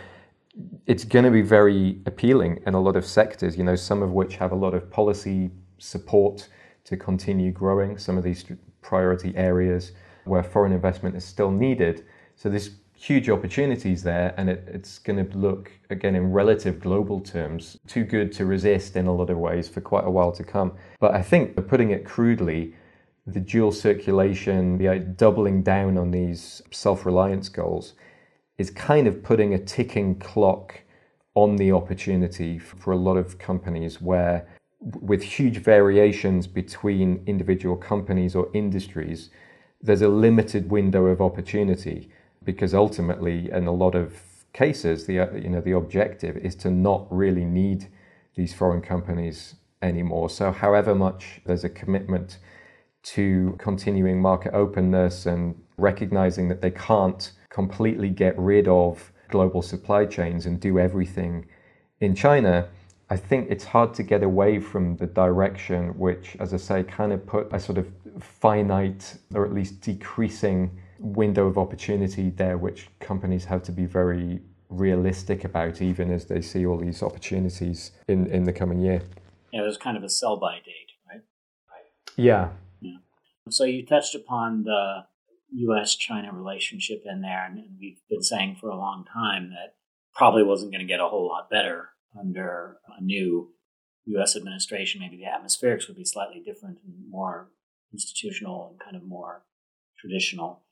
it's 0.86 1.04
going 1.04 1.24
to 1.24 1.30
be 1.30 1.42
very 1.42 2.00
appealing 2.06 2.60
in 2.66 2.74
a 2.74 2.80
lot 2.80 2.96
of 2.96 3.04
sectors 3.06 3.56
you 3.56 3.62
know 3.62 3.76
some 3.76 4.02
of 4.02 4.10
which 4.10 4.34
have 4.36 4.50
a 4.50 4.60
lot 4.64 4.74
of 4.74 4.90
policy 4.90 5.48
support 5.78 6.48
to 6.84 6.96
continue 6.96 7.52
growing 7.52 7.96
some 7.98 8.18
of 8.18 8.24
these 8.24 8.44
priority 8.82 9.32
areas 9.36 9.92
where 10.24 10.42
foreign 10.42 10.72
investment 10.72 11.16
is 11.16 11.24
still 11.24 11.50
needed. 11.50 12.04
So 12.36 12.48
there's 12.48 12.70
huge 13.00 13.30
opportunities 13.30 14.02
there 14.02 14.34
and 14.36 14.50
it, 14.50 14.62
it's 14.66 14.98
going 14.98 15.16
to 15.16 15.36
look 15.36 15.72
again 15.88 16.14
in 16.14 16.30
relative 16.30 16.78
global 16.78 17.18
terms 17.18 17.78
too 17.86 18.04
good 18.04 18.30
to 18.30 18.44
resist 18.44 18.94
in 18.94 19.06
a 19.06 19.12
lot 19.12 19.30
of 19.30 19.38
ways 19.38 19.70
for 19.70 19.80
quite 19.80 20.04
a 20.04 20.10
while 20.10 20.30
to 20.30 20.44
come. 20.44 20.72
But 21.00 21.14
i 21.14 21.22
think 21.22 21.56
putting 21.66 21.92
it 21.92 22.04
crudely 22.04 22.74
the 23.26 23.40
dual 23.40 23.72
circulation 23.72 24.76
the 24.76 24.88
uh, 24.88 24.98
doubling 25.16 25.62
down 25.62 25.96
on 25.96 26.10
these 26.10 26.60
self-reliance 26.72 27.48
goals 27.48 27.94
is 28.58 28.70
kind 28.70 29.06
of 29.06 29.22
putting 29.22 29.54
a 29.54 29.58
ticking 29.58 30.18
clock 30.18 30.82
on 31.34 31.56
the 31.56 31.72
opportunity 31.72 32.58
for 32.58 32.92
a 32.92 32.96
lot 32.96 33.16
of 33.16 33.38
companies 33.38 33.98
where 34.02 34.46
with 34.80 35.22
huge 35.22 35.56
variations 35.58 36.46
between 36.46 37.22
individual 37.26 37.76
companies 37.76 38.34
or 38.34 38.50
industries 38.52 39.30
there's 39.80 40.02
a 40.02 40.08
limited 40.08 40.70
window 40.70 41.06
of 41.06 41.22
opportunity 41.22 42.10
because 42.44 42.74
ultimately, 42.74 43.50
in 43.50 43.66
a 43.66 43.72
lot 43.72 43.94
of 43.94 44.14
cases, 44.52 45.06
the 45.06 45.14
you 45.34 45.48
know 45.48 45.60
the 45.60 45.72
objective 45.72 46.36
is 46.36 46.54
to 46.56 46.70
not 46.70 47.06
really 47.10 47.44
need 47.44 47.88
these 48.36 48.54
foreign 48.54 48.82
companies 48.82 49.56
anymore. 49.82 50.30
So, 50.30 50.52
however 50.52 50.94
much 50.94 51.40
there's 51.44 51.64
a 51.64 51.68
commitment 51.68 52.38
to 53.02 53.56
continuing 53.58 54.20
market 54.20 54.52
openness 54.52 55.26
and 55.26 55.54
recognizing 55.76 56.48
that 56.48 56.60
they 56.60 56.70
can't 56.70 57.32
completely 57.48 58.10
get 58.10 58.38
rid 58.38 58.68
of 58.68 59.12
global 59.28 59.62
supply 59.62 60.04
chains 60.04 60.46
and 60.46 60.60
do 60.60 60.78
everything 60.78 61.46
in 62.00 62.14
China, 62.14 62.68
I 63.08 63.16
think 63.16 63.50
it's 63.50 63.64
hard 63.64 63.94
to 63.94 64.02
get 64.02 64.22
away 64.22 64.60
from 64.60 64.96
the 64.96 65.06
direction 65.06 65.98
which, 65.98 66.36
as 66.38 66.54
I 66.54 66.58
say, 66.58 66.82
kind 66.82 67.12
of 67.12 67.26
put 67.26 67.48
a 67.52 67.58
sort 67.58 67.78
of 67.78 67.88
finite 68.20 69.16
or 69.34 69.44
at 69.44 69.52
least 69.52 69.80
decreasing 69.80 70.70
window 71.00 71.46
of 71.46 71.58
opportunity 71.58 72.30
there, 72.30 72.58
which 72.58 72.88
companies 73.00 73.44
have 73.46 73.62
to 73.64 73.72
be 73.72 73.86
very 73.86 74.40
realistic 74.68 75.44
about, 75.44 75.82
even 75.82 76.12
as 76.12 76.26
they 76.26 76.40
see 76.40 76.66
all 76.66 76.78
these 76.78 77.02
opportunities 77.02 77.92
in, 78.06 78.26
in 78.26 78.44
the 78.44 78.52
coming 78.52 78.78
year. 78.78 79.02
Yeah, 79.52 79.62
there's 79.62 79.78
kind 79.78 79.96
of 79.96 80.04
a 80.04 80.08
sell 80.08 80.36
by 80.36 80.56
date, 80.56 80.92
right? 81.10 81.22
Yeah. 82.16 82.50
yeah. 82.80 82.98
So 83.48 83.64
you 83.64 83.84
touched 83.84 84.14
upon 84.14 84.64
the 84.64 85.06
U.S. 85.52 85.96
China 85.96 86.32
relationship 86.32 87.02
in 87.04 87.22
there, 87.22 87.46
and 87.46 87.64
we've 87.80 87.98
been 88.08 88.22
saying 88.22 88.58
for 88.60 88.68
a 88.68 88.76
long 88.76 89.04
time 89.12 89.50
that 89.50 89.74
probably 90.14 90.44
wasn't 90.44 90.70
going 90.70 90.86
to 90.86 90.88
get 90.88 91.00
a 91.00 91.08
whole 91.08 91.26
lot 91.26 91.50
better 91.50 91.90
under 92.18 92.76
a 92.96 93.02
new 93.02 93.52
U.S. 94.06 94.36
administration. 94.36 95.00
Maybe 95.00 95.16
the 95.16 95.24
atmospherics 95.24 95.88
would 95.88 95.96
be 95.96 96.04
slightly 96.04 96.40
different 96.44 96.78
and 96.84 96.94
more 97.10 97.50
institutional 97.92 98.68
and 98.70 98.80
kind 98.80 98.96
of 98.96 99.02
more 99.02 99.42
traditional 99.98 100.62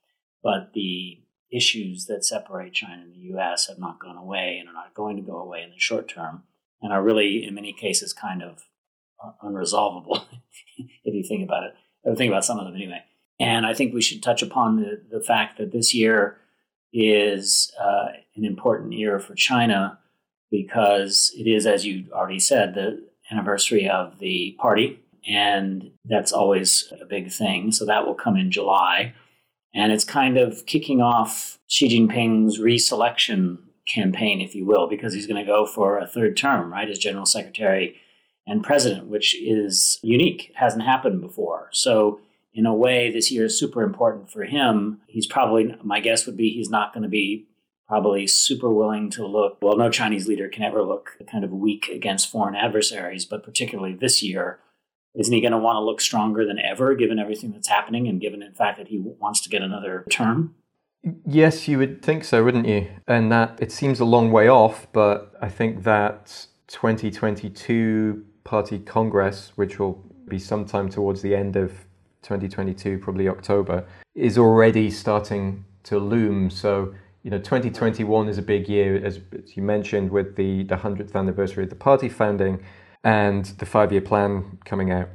but 0.42 0.72
the 0.74 1.20
issues 1.52 2.06
that 2.06 2.24
separate 2.24 2.74
China 2.74 3.02
and 3.02 3.12
the 3.12 3.34
US 3.34 3.68
have 3.68 3.78
not 3.78 4.00
gone 4.00 4.16
away 4.16 4.58
and 4.58 4.68
are 4.68 4.74
not 4.74 4.94
going 4.94 5.16
to 5.16 5.22
go 5.22 5.38
away 5.38 5.62
in 5.62 5.70
the 5.70 5.78
short 5.78 6.08
term 6.08 6.42
and 6.82 6.92
are 6.92 7.02
really, 7.02 7.44
in 7.44 7.54
many 7.54 7.72
cases, 7.72 8.12
kind 8.12 8.42
of 8.42 8.64
unresolvable 9.42 10.24
if 11.04 11.14
you 11.14 11.24
think 11.26 11.42
about 11.42 11.64
it. 11.64 12.16
Think 12.16 12.30
about 12.30 12.44
some 12.44 12.58
of 12.58 12.66
them 12.66 12.74
anyway. 12.74 13.02
And 13.40 13.66
I 13.66 13.74
think 13.74 13.92
we 13.94 14.02
should 14.02 14.22
touch 14.22 14.42
upon 14.42 14.76
the, 14.76 15.02
the 15.10 15.22
fact 15.22 15.58
that 15.58 15.72
this 15.72 15.94
year 15.94 16.38
is 16.92 17.72
uh, 17.80 18.08
an 18.36 18.44
important 18.44 18.92
year 18.92 19.18
for 19.18 19.34
China 19.34 19.98
because 20.50 21.32
it 21.36 21.46
is, 21.46 21.66
as 21.66 21.84
you 21.84 22.06
already 22.12 22.40
said, 22.40 22.74
the 22.74 23.06
anniversary 23.30 23.88
of 23.88 24.18
the 24.18 24.56
party. 24.58 25.00
And 25.28 25.90
that's 26.04 26.32
always 26.32 26.90
a 27.00 27.04
big 27.04 27.30
thing. 27.30 27.72
So 27.72 27.84
that 27.84 28.06
will 28.06 28.14
come 28.14 28.36
in 28.36 28.50
July. 28.50 29.14
And 29.74 29.92
it's 29.92 30.04
kind 30.04 30.38
of 30.38 30.66
kicking 30.66 31.00
off 31.00 31.58
Xi 31.66 31.88
Jinping's 31.88 32.58
reselection 32.58 33.58
campaign, 33.86 34.40
if 34.40 34.54
you 34.54 34.64
will, 34.64 34.88
because 34.88 35.14
he's 35.14 35.26
going 35.26 35.40
to 35.40 35.46
go 35.46 35.66
for 35.66 35.98
a 35.98 36.06
third 36.06 36.36
term, 36.36 36.72
right, 36.72 36.88
as 36.88 36.98
general 36.98 37.26
secretary 37.26 37.96
and 38.46 38.64
president, 38.64 39.08
which 39.08 39.34
is 39.40 39.98
unique. 40.02 40.50
It 40.50 40.56
hasn't 40.56 40.84
happened 40.84 41.20
before. 41.20 41.68
So, 41.72 42.20
in 42.54 42.66
a 42.66 42.74
way, 42.74 43.12
this 43.12 43.30
year 43.30 43.44
is 43.44 43.58
super 43.58 43.82
important 43.82 44.30
for 44.30 44.42
him. 44.44 45.00
He's 45.06 45.26
probably, 45.26 45.76
my 45.84 46.00
guess 46.00 46.26
would 46.26 46.36
be, 46.36 46.50
he's 46.50 46.70
not 46.70 46.92
going 46.92 47.02
to 47.02 47.08
be 47.08 47.46
probably 47.86 48.26
super 48.26 48.70
willing 48.70 49.10
to 49.10 49.26
look. 49.26 49.58
Well, 49.62 49.76
no 49.76 49.90
Chinese 49.90 50.26
leader 50.26 50.48
can 50.48 50.62
ever 50.62 50.82
look 50.82 51.16
kind 51.30 51.44
of 51.44 51.52
weak 51.52 51.88
against 51.88 52.30
foreign 52.30 52.54
adversaries, 52.54 53.24
but 53.24 53.44
particularly 53.44 53.94
this 53.94 54.22
year, 54.22 54.58
isn't 55.14 55.32
he 55.32 55.40
going 55.40 55.52
to 55.52 55.58
want 55.58 55.76
to 55.76 55.80
look 55.80 56.00
stronger 56.00 56.44
than 56.44 56.58
ever, 56.58 56.94
given 56.94 57.18
everything 57.18 57.52
that's 57.52 57.68
happening 57.68 58.06
and 58.08 58.20
given 58.20 58.40
the 58.40 58.50
fact 58.50 58.78
that 58.78 58.88
he 58.88 58.98
wants 58.98 59.40
to 59.42 59.48
get 59.48 59.62
another 59.62 60.04
term? 60.10 60.54
Yes, 61.24 61.68
you 61.68 61.78
would 61.78 62.02
think 62.02 62.24
so, 62.24 62.44
wouldn't 62.44 62.66
you? 62.66 62.88
And 63.06 63.30
that 63.32 63.58
it 63.60 63.72
seems 63.72 64.00
a 64.00 64.04
long 64.04 64.30
way 64.30 64.48
off, 64.48 64.86
but 64.92 65.34
I 65.40 65.48
think 65.48 65.84
that 65.84 66.46
2022 66.68 68.24
Party 68.44 68.78
Congress, 68.78 69.52
which 69.56 69.78
will 69.78 70.04
be 70.28 70.38
sometime 70.38 70.88
towards 70.88 71.22
the 71.22 71.34
end 71.34 71.56
of 71.56 71.70
2022, 72.22 72.98
probably 72.98 73.28
October, 73.28 73.86
is 74.14 74.36
already 74.36 74.90
starting 74.90 75.64
to 75.84 75.98
loom. 75.98 76.50
So, 76.50 76.94
you 77.22 77.30
know, 77.30 77.38
2021 77.38 78.28
is 78.28 78.38
a 78.38 78.42
big 78.42 78.68
year, 78.68 78.96
as, 79.04 79.20
you 79.54 79.62
mentioned, 79.62 80.10
with 80.10 80.36
the, 80.36 80.64
the 80.64 80.76
100th 80.76 81.14
anniversary 81.14 81.64
of 81.64 81.70
the 81.70 81.76
party 81.76 82.08
founding 82.08 82.62
and 83.08 83.46
the 83.56 83.64
five 83.64 83.90
year 83.90 84.02
plan 84.02 84.58
coming 84.66 84.90
out. 84.92 85.08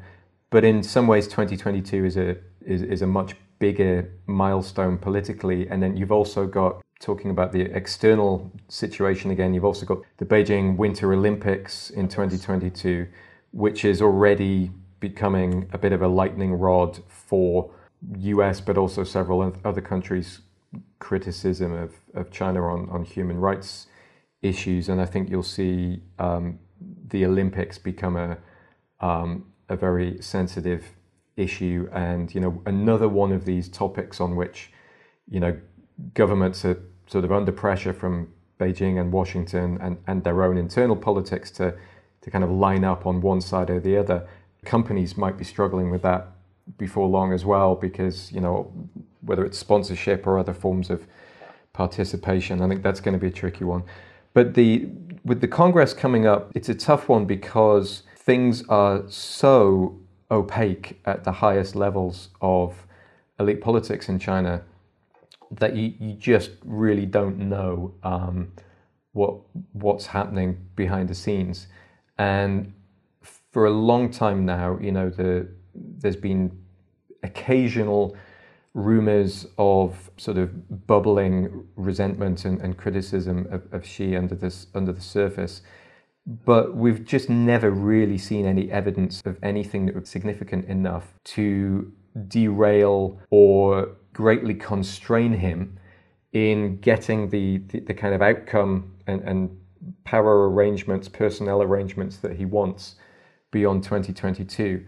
But 0.49 0.63
in 0.63 0.81
some 0.81 1.05
ways, 1.05 1.27
2022 1.27 2.05
is 2.05 2.17
a 2.17 2.37
is, 2.65 2.81
is 2.81 3.01
a 3.03 3.07
much 3.07 3.35
bigger 3.59 4.11
milestone 4.25 4.97
politically. 4.97 5.67
And 5.69 5.81
then 5.81 5.95
you've 5.95 6.11
also 6.11 6.47
got 6.47 6.81
talking 6.99 7.29
about 7.29 7.51
the 7.51 7.61
external 7.61 8.51
situation 8.67 9.29
again, 9.29 9.53
you've 9.53 9.65
also 9.71 9.85
got 9.85 9.99
the 10.17 10.25
Beijing 10.25 10.77
Winter 10.77 11.13
Olympics 11.13 11.89
in 11.89 12.07
2022, 12.07 13.07
which 13.51 13.83
is 13.83 14.01
already 14.01 14.71
becoming 14.99 15.69
a 15.73 15.77
bit 15.77 15.91
of 15.91 16.01
a 16.01 16.07
lightning 16.07 16.53
rod 16.53 16.99
for 17.07 17.69
US, 18.17 18.61
but 18.61 18.77
also 18.77 19.03
several 19.03 19.53
other 19.65 19.81
countries' 19.81 20.39
criticism 20.99 21.73
of, 21.73 21.91
of 22.15 22.31
China 22.31 22.61
on, 22.65 22.89
on 22.89 23.03
human 23.03 23.37
rights 23.37 23.87
issues. 24.41 24.87
And 24.89 25.01
I 25.01 25.05
think 25.05 25.29
you'll 25.29 25.43
see 25.43 26.01
um, 26.19 26.59
the 27.07 27.25
Olympics 27.25 27.77
become 27.77 28.15
a, 28.15 28.37
um, 28.99 29.45
a 29.69 29.75
very 29.75 30.21
sensitive 30.21 30.83
issue 31.35 31.89
and, 31.93 32.33
you 32.33 32.41
know, 32.41 32.61
another 32.65 33.09
one 33.09 33.31
of 33.31 33.45
these 33.45 33.69
topics 33.69 34.19
on 34.19 34.35
which, 34.35 34.71
you 35.29 35.39
know, 35.39 35.57
governments 36.13 36.63
are 36.65 36.81
sort 37.07 37.23
of 37.23 37.31
under 37.31 37.51
pressure 37.51 37.93
from 37.93 38.31
Beijing 38.59 38.99
and 38.99 39.11
Washington 39.11 39.77
and, 39.81 39.97
and 40.07 40.23
their 40.23 40.43
own 40.43 40.57
internal 40.57 40.95
politics 40.95 41.51
to, 41.51 41.75
to 42.21 42.31
kind 42.31 42.43
of 42.43 42.51
line 42.51 42.83
up 42.83 43.05
on 43.05 43.21
one 43.21 43.41
side 43.41 43.69
or 43.69 43.79
the 43.79 43.97
other. 43.97 44.27
Companies 44.63 45.17
might 45.17 45.37
be 45.37 45.43
struggling 45.43 45.91
with 45.91 46.01
that 46.03 46.27
before 46.77 47.07
long 47.07 47.33
as 47.33 47.43
well 47.43 47.75
because, 47.75 48.31
you 48.31 48.39
know, 48.39 48.71
whether 49.21 49.45
it's 49.45 49.57
sponsorship 49.57 50.25
or 50.25 50.37
other 50.37 50.53
forms 50.53 50.89
of 50.89 51.05
participation, 51.73 52.61
I 52.61 52.67
think 52.67 52.83
that's 52.83 53.01
going 53.01 53.13
to 53.13 53.19
be 53.19 53.27
a 53.27 53.31
tricky 53.31 53.63
one. 53.63 53.83
But 54.33 54.53
the 54.53 54.89
with 55.23 55.41
the 55.41 55.47
Congress 55.47 55.93
coming 55.93 56.25
up, 56.25 56.51
it's 56.55 56.69
a 56.69 56.75
tough 56.75 57.09
one 57.09 57.25
because 57.25 58.03
things 58.15 58.63
are 58.69 59.03
so 59.07 59.99
opaque 60.29 60.99
at 61.05 61.23
the 61.23 61.31
highest 61.31 61.75
levels 61.75 62.29
of 62.41 62.85
elite 63.39 63.61
politics 63.61 64.09
in 64.09 64.19
China 64.19 64.63
that 65.51 65.75
you, 65.75 65.93
you 65.99 66.13
just 66.13 66.51
really 66.63 67.05
don't 67.05 67.37
know 67.37 67.93
um, 68.03 68.51
what 69.13 69.35
what's 69.73 70.07
happening 70.07 70.57
behind 70.75 71.07
the 71.07 71.15
scenes. 71.15 71.67
And 72.17 72.73
for 73.51 73.65
a 73.65 73.71
long 73.71 74.09
time 74.09 74.45
now, 74.45 74.77
you 74.79 74.91
know, 74.91 75.09
the 75.09 75.47
there's 75.75 76.15
been 76.15 76.51
occasional 77.21 78.15
rumors 78.73 79.45
of 79.57 80.09
sort 80.17 80.37
of 80.37 80.87
bubbling 80.87 81.67
resentment 81.75 82.43
and, 82.45 82.59
and 82.61 82.77
criticism 82.77 83.47
of, 83.51 83.71
of 83.71 83.85
Xi 83.85 84.15
under 84.15 84.35
this 84.35 84.67
under 84.73 84.91
the 84.91 85.01
surface. 85.01 85.61
But 86.25 86.75
we've 86.75 87.03
just 87.03 87.29
never 87.29 87.69
really 87.69 88.17
seen 88.17 88.45
any 88.45 88.71
evidence 88.71 89.21
of 89.25 89.37
anything 89.43 89.85
that 89.87 89.95
was 89.95 90.09
significant 90.09 90.65
enough 90.65 91.13
to 91.25 91.91
derail 92.27 93.19
or 93.29 93.97
greatly 94.13 94.53
constrain 94.53 95.33
him 95.33 95.77
in 96.31 96.77
getting 96.79 97.29
the, 97.29 97.57
the, 97.67 97.79
the 97.81 97.93
kind 97.93 98.15
of 98.15 98.21
outcome 98.21 98.93
and, 99.05 99.21
and 99.21 99.59
power 100.05 100.49
arrangements, 100.49 101.09
personnel 101.09 101.61
arrangements 101.61 102.17
that 102.17 102.37
he 102.37 102.45
wants 102.45 102.95
beyond 103.51 103.83
2022. 103.83 104.85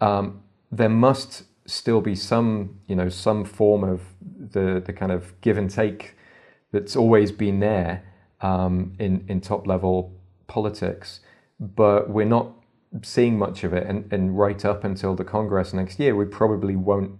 Um, 0.00 0.42
there 0.70 0.88
must 0.88 1.44
still 1.66 2.00
be 2.00 2.14
some, 2.14 2.80
you 2.86 2.96
know, 2.96 3.08
some 3.08 3.44
form 3.44 3.84
of 3.84 4.00
the 4.20 4.82
the 4.84 4.92
kind 4.92 5.12
of 5.12 5.40
give 5.40 5.58
and 5.58 5.70
take 5.70 6.16
that's 6.72 6.96
always 6.96 7.32
been 7.32 7.60
there 7.60 8.02
um, 8.40 8.94
in 8.98 9.24
in 9.28 9.40
top 9.40 9.66
level 9.66 10.12
politics, 10.46 11.20
but 11.58 12.10
we're 12.10 12.26
not 12.26 12.52
seeing 13.02 13.38
much 13.38 13.64
of 13.64 13.72
it. 13.72 13.86
And, 13.86 14.12
and 14.12 14.38
right 14.38 14.64
up 14.64 14.84
until 14.84 15.14
the 15.14 15.24
Congress 15.24 15.72
next 15.72 15.98
year, 15.98 16.14
we 16.14 16.26
probably 16.26 16.76
won't, 16.76 17.18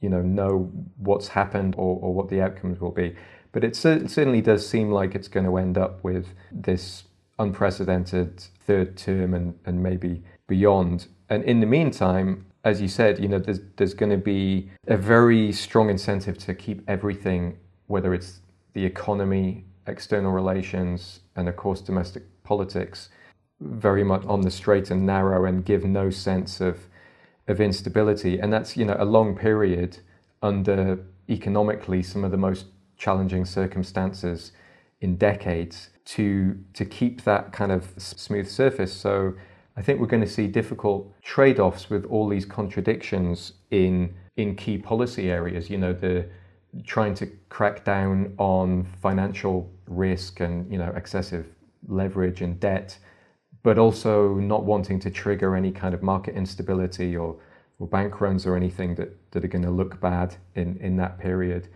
you 0.00 0.10
know, 0.10 0.20
know 0.20 0.70
what's 0.98 1.28
happened 1.28 1.74
or, 1.78 1.98
or 2.00 2.12
what 2.12 2.28
the 2.28 2.42
outcomes 2.42 2.80
will 2.80 2.90
be. 2.90 3.16
But 3.52 3.64
it 3.64 3.74
certainly 3.74 4.42
does 4.42 4.68
seem 4.68 4.90
like 4.90 5.14
it's 5.14 5.28
going 5.28 5.46
to 5.46 5.56
end 5.56 5.78
up 5.78 6.04
with 6.04 6.26
this 6.52 7.04
unprecedented 7.38 8.44
third 8.66 8.96
term 8.96 9.32
and, 9.32 9.58
and 9.64 9.82
maybe 9.82 10.22
beyond. 10.46 11.06
And 11.30 11.42
in 11.44 11.60
the 11.60 11.66
meantime, 11.66 12.46
as 12.66 12.82
you 12.82 12.88
said, 12.88 13.20
you 13.20 13.28
know, 13.28 13.38
there's, 13.38 13.60
there's 13.76 13.94
going 13.94 14.10
to 14.10 14.18
be 14.18 14.68
a 14.88 14.96
very 14.96 15.52
strong 15.52 15.88
incentive 15.88 16.36
to 16.36 16.52
keep 16.52 16.82
everything, 16.88 17.56
whether 17.86 18.12
it's 18.12 18.40
the 18.72 18.84
economy, 18.84 19.64
external 19.86 20.32
relations, 20.32 21.20
and 21.36 21.48
of 21.48 21.54
course 21.54 21.80
domestic 21.80 22.24
politics, 22.42 23.08
very 23.60 24.02
much 24.02 24.24
on 24.24 24.40
the 24.40 24.50
straight 24.50 24.90
and 24.90 25.06
narrow 25.06 25.44
and 25.44 25.64
give 25.64 25.84
no 25.84 26.10
sense 26.10 26.60
of 26.60 26.88
of 27.46 27.60
instability. 27.60 28.40
And 28.40 28.52
that's 28.52 28.76
you 28.76 28.84
know 28.84 28.96
a 28.98 29.04
long 29.04 29.36
period 29.36 29.98
under 30.42 30.98
economically 31.30 32.02
some 32.02 32.24
of 32.24 32.32
the 32.32 32.36
most 32.36 32.66
challenging 32.98 33.44
circumstances 33.44 34.50
in 35.00 35.16
decades 35.16 35.90
to 36.16 36.58
to 36.74 36.84
keep 36.84 37.22
that 37.22 37.52
kind 37.52 37.70
of 37.70 37.94
smooth 37.96 38.48
surface. 38.48 38.92
So 38.92 39.34
I 39.76 39.82
think 39.82 40.00
we're 40.00 40.06
going 40.06 40.22
to 40.22 40.28
see 40.28 40.46
difficult 40.46 41.12
trade 41.22 41.60
offs 41.60 41.90
with 41.90 42.06
all 42.06 42.28
these 42.28 42.46
contradictions 42.46 43.52
in, 43.70 44.14
in 44.36 44.56
key 44.56 44.78
policy 44.78 45.30
areas. 45.30 45.68
You 45.68 45.78
know, 45.78 45.92
the 45.92 46.26
trying 46.84 47.14
to 47.14 47.26
crack 47.48 47.84
down 47.84 48.34
on 48.38 48.84
financial 49.02 49.70
risk 49.86 50.40
and, 50.40 50.70
you 50.70 50.78
know, 50.78 50.92
excessive 50.96 51.46
leverage 51.88 52.42
and 52.42 52.58
debt, 52.58 52.98
but 53.62 53.78
also 53.78 54.34
not 54.34 54.64
wanting 54.64 54.98
to 55.00 55.10
trigger 55.10 55.56
any 55.56 55.72
kind 55.72 55.94
of 55.94 56.02
market 56.02 56.34
instability 56.34 57.16
or, 57.16 57.36
or 57.78 57.86
bank 57.86 58.20
runs 58.20 58.46
or 58.46 58.56
anything 58.56 58.94
that, 58.94 59.14
that 59.30 59.44
are 59.44 59.48
going 59.48 59.64
to 59.64 59.70
look 59.70 60.00
bad 60.00 60.36
in, 60.54 60.76
in 60.78 60.96
that 60.96 61.18
period. 61.18 61.68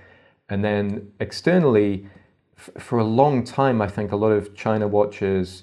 And 0.49 0.65
then 0.65 1.13
externally, 1.21 2.09
f- 2.57 2.83
for 2.83 2.99
a 2.99 3.05
long 3.05 3.45
time, 3.45 3.81
I 3.81 3.89
think 3.89 4.13
a 4.13 4.17
lot 4.17 4.33
of 4.33 4.55
China 4.55 4.89
watchers 4.89 5.63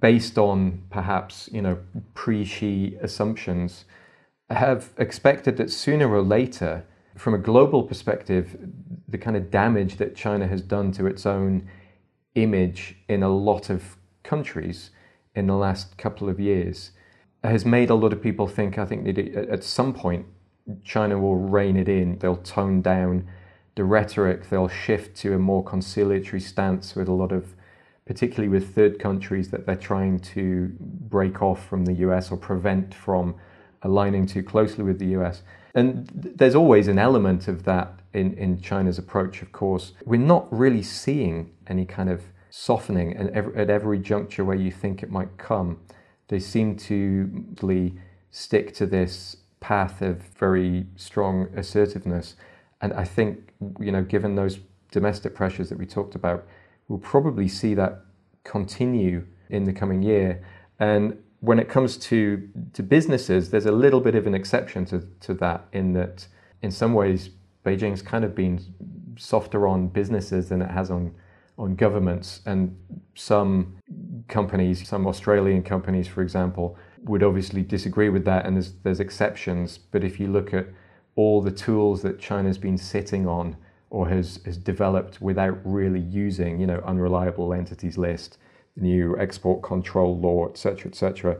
based 0.00 0.38
on 0.38 0.82
perhaps 0.90 1.48
you 1.52 1.62
know 1.62 1.78
pre-Xi 2.14 2.96
assumptions, 3.00 3.84
have 4.50 4.90
expected 4.98 5.56
that 5.56 5.70
sooner 5.70 6.08
or 6.08 6.22
later, 6.22 6.84
from 7.16 7.34
a 7.34 7.38
global 7.38 7.82
perspective, 7.82 8.56
the 9.08 9.18
kind 9.18 9.36
of 9.36 9.50
damage 9.50 9.96
that 9.96 10.14
China 10.14 10.46
has 10.46 10.62
done 10.62 10.92
to 10.92 11.06
its 11.06 11.26
own 11.26 11.68
image 12.34 12.96
in 13.08 13.22
a 13.22 13.28
lot 13.28 13.70
of 13.70 13.96
countries 14.22 14.90
in 15.34 15.46
the 15.46 15.56
last 15.56 15.96
couple 15.98 16.28
of 16.28 16.38
years 16.40 16.92
has 17.44 17.64
made 17.64 17.90
a 17.90 17.94
lot 17.94 18.12
of 18.12 18.22
people 18.22 18.46
think. 18.46 18.78
I 18.78 18.84
think 18.84 19.04
that 19.04 19.18
at 19.18 19.64
some 19.64 19.92
point 19.92 20.26
China 20.84 21.18
will 21.18 21.36
rein 21.36 21.76
it 21.76 21.88
in. 21.88 22.18
They'll 22.18 22.36
tone 22.36 22.82
down 22.82 23.28
the 23.74 23.84
rhetoric. 23.84 24.48
They'll 24.48 24.68
shift 24.68 25.16
to 25.18 25.34
a 25.34 25.38
more 25.38 25.64
conciliatory 25.64 26.40
stance 26.40 26.94
with 26.94 27.08
a 27.08 27.12
lot 27.12 27.32
of 27.32 27.54
particularly 28.04 28.48
with 28.48 28.74
third 28.74 28.98
countries 28.98 29.50
that 29.50 29.66
they're 29.66 29.76
trying 29.76 30.18
to 30.18 30.72
break 30.80 31.40
off 31.42 31.66
from 31.66 31.84
the 31.84 31.94
US 31.94 32.30
or 32.30 32.36
prevent 32.36 32.94
from 32.94 33.34
aligning 33.82 34.26
too 34.26 34.42
closely 34.42 34.84
with 34.84 34.98
the 34.98 35.06
US. 35.18 35.42
And 35.74 36.08
there's 36.14 36.54
always 36.54 36.88
an 36.88 36.98
element 36.98 37.48
of 37.48 37.64
that 37.64 38.00
in, 38.12 38.34
in 38.34 38.60
China's 38.60 38.98
approach, 38.98 39.42
of 39.42 39.52
course. 39.52 39.92
We're 40.04 40.20
not 40.20 40.52
really 40.52 40.82
seeing 40.82 41.52
any 41.66 41.86
kind 41.86 42.10
of 42.10 42.22
softening 42.50 43.16
and 43.16 43.34
at 43.56 43.70
every 43.70 43.98
juncture 43.98 44.44
where 44.44 44.56
you 44.56 44.70
think 44.70 45.02
it 45.02 45.10
might 45.10 45.38
come. 45.38 45.80
They 46.28 46.38
seem 46.38 46.76
to 46.76 47.44
really 47.62 47.94
stick 48.30 48.74
to 48.74 48.86
this 48.86 49.36
path 49.60 50.02
of 50.02 50.22
very 50.38 50.86
strong 50.96 51.48
assertiveness. 51.56 52.36
And 52.80 52.92
I 52.92 53.04
think, 53.04 53.52
you 53.80 53.92
know, 53.92 54.02
given 54.02 54.34
those 54.34 54.58
domestic 54.90 55.34
pressures 55.34 55.68
that 55.70 55.78
we 55.78 55.86
talked 55.86 56.14
about, 56.14 56.46
we'll 56.92 57.00
probably 57.00 57.48
see 57.48 57.72
that 57.72 58.04
continue 58.44 59.26
in 59.48 59.64
the 59.64 59.72
coming 59.72 60.02
year. 60.02 60.44
And 60.78 61.16
when 61.40 61.58
it 61.58 61.66
comes 61.66 61.96
to, 61.96 62.46
to 62.74 62.82
businesses, 62.82 63.50
there's 63.50 63.64
a 63.64 63.72
little 63.72 64.00
bit 64.00 64.14
of 64.14 64.26
an 64.26 64.34
exception 64.34 64.84
to, 64.86 65.00
to 65.20 65.32
that, 65.34 65.64
in 65.72 65.94
that 65.94 66.26
in 66.60 66.70
some 66.70 66.92
ways, 66.92 67.30
Beijing's 67.64 68.02
kind 68.02 68.26
of 68.26 68.34
been 68.34 68.60
softer 69.16 69.66
on 69.66 69.88
businesses 69.88 70.50
than 70.50 70.60
it 70.60 70.70
has 70.70 70.90
on, 70.90 71.14
on 71.56 71.76
governments. 71.76 72.42
And 72.44 72.76
some 73.14 73.78
companies, 74.28 74.86
some 74.86 75.06
Australian 75.06 75.62
companies, 75.62 76.06
for 76.06 76.20
example, 76.20 76.76
would 77.04 77.22
obviously 77.22 77.62
disagree 77.62 78.10
with 78.10 78.26
that, 78.26 78.44
and 78.44 78.56
there's, 78.56 78.74
there's 78.82 79.00
exceptions. 79.00 79.78
But 79.78 80.04
if 80.04 80.20
you 80.20 80.28
look 80.28 80.52
at 80.52 80.66
all 81.16 81.40
the 81.40 81.50
tools 81.52 82.02
that 82.02 82.20
China's 82.20 82.58
been 82.58 82.76
sitting 82.76 83.26
on 83.26 83.56
or 83.92 84.08
has, 84.08 84.40
has 84.46 84.56
developed 84.56 85.20
without 85.20 85.58
really 85.64 86.00
using, 86.00 86.58
you 86.58 86.66
know, 86.66 86.82
unreliable 86.86 87.52
entities 87.52 87.98
list, 87.98 88.38
new 88.74 89.14
export 89.18 89.62
control 89.62 90.18
law, 90.18 90.48
etc., 90.48 90.90
etc. 90.90 91.36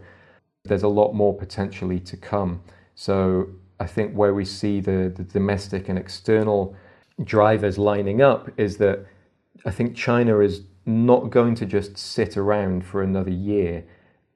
There's 0.65 0.83
a 0.83 0.89
lot 0.89 1.15
more 1.15 1.35
potentially 1.35 1.99
to 2.01 2.17
come. 2.19 2.63
So 2.95 3.49
I 3.81 3.87
think 3.87 4.15
where 4.15 4.35
we 4.35 4.45
see 4.45 4.81
the, 4.81 5.11
the 5.17 5.25
domestic 5.25 5.89
and 5.89 5.99
external 5.99 6.77
drivers 7.25 7.79
lining 7.79 8.21
up 8.21 8.51
is 8.59 8.77
that 8.77 9.07
I 9.65 9.71
think 9.71 9.97
China 9.97 10.41
is 10.41 10.61
not 10.85 11.31
going 11.31 11.55
to 11.55 11.65
just 11.65 11.97
sit 11.97 12.37
around 12.37 12.85
for 12.85 13.03
another 13.03 13.31
year 13.31 13.83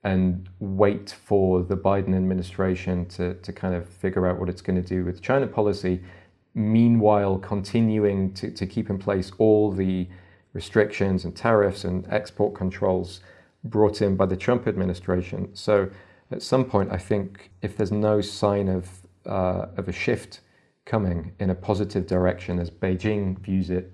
and 0.05 0.49
wait 0.59 1.15
for 1.23 1.63
the 1.63 1.77
Biden 1.77 2.17
administration 2.17 3.05
to, 3.09 3.35
to 3.35 3.53
kind 3.53 3.75
of 3.75 3.87
figure 3.87 4.27
out 4.27 4.41
what 4.41 4.49
it's 4.49 4.63
going 4.63 4.83
to 4.83 4.89
do 4.89 5.05
with 5.05 5.21
China 5.21 5.47
policy 5.47 6.01
meanwhile 6.57 7.39
continuing 7.39 8.33
to, 8.33 8.51
to 8.51 8.67
keep 8.67 8.89
in 8.89 8.99
place 8.99 9.31
all 9.37 9.71
the 9.71 10.09
restrictions 10.55 11.27
and 11.27 11.37
tariffs 11.37 11.85
and 11.85 12.07
export 12.11 12.55
controls 12.55 13.21
brought 13.63 14.01
in 14.01 14.17
by 14.17 14.25
the 14.25 14.37
Trump 14.37 14.67
administration. 14.67 15.55
So 15.55 15.91
at 16.31 16.43
some 16.43 16.65
point, 16.65 16.91
I 16.91 16.97
think 16.97 17.51
if 17.61 17.77
there's 17.77 17.93
no 17.93 18.23
sign 18.23 18.69
of, 18.69 18.89
uh, 19.27 19.67
of 19.77 19.87
a 19.87 19.93
shift 19.93 20.41
coming 20.87 21.33
in 21.39 21.51
a 21.51 21.55
positive 21.55 22.07
direction 22.07 22.59
as 22.59 22.71
Beijing 22.71 23.39
views 23.41 23.69
it, 23.69 23.93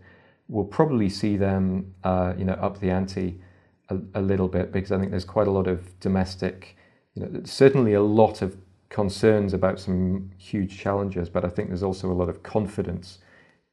we'll 0.48 0.64
probably 0.64 1.08
see 1.08 1.36
them 1.36 1.92
uh, 2.04 2.34
you 2.38 2.44
know, 2.44 2.54
up 2.54 2.78
the 2.78 2.90
ante 2.90 3.40
a, 3.88 3.96
a, 4.14 4.22
little 4.22 4.46
bit 4.46 4.70
because 4.70 4.92
I 4.92 4.98
think 4.98 5.10
there's 5.10 5.24
quite 5.24 5.48
a 5.48 5.50
lot 5.50 5.66
of 5.66 5.98
domestic, 5.98 6.76
you 7.14 7.22
know, 7.22 7.40
certainly 7.44 7.94
a 7.94 8.02
lot 8.02 8.40
of 8.40 8.56
concerns 8.92 9.54
about 9.54 9.80
some 9.80 10.30
huge 10.36 10.78
challenges, 10.78 11.30
but 11.30 11.46
I 11.46 11.48
think 11.48 11.68
there's 11.68 11.82
also 11.82 12.12
a 12.12 12.12
lot 12.12 12.28
of 12.28 12.42
confidence 12.42 13.20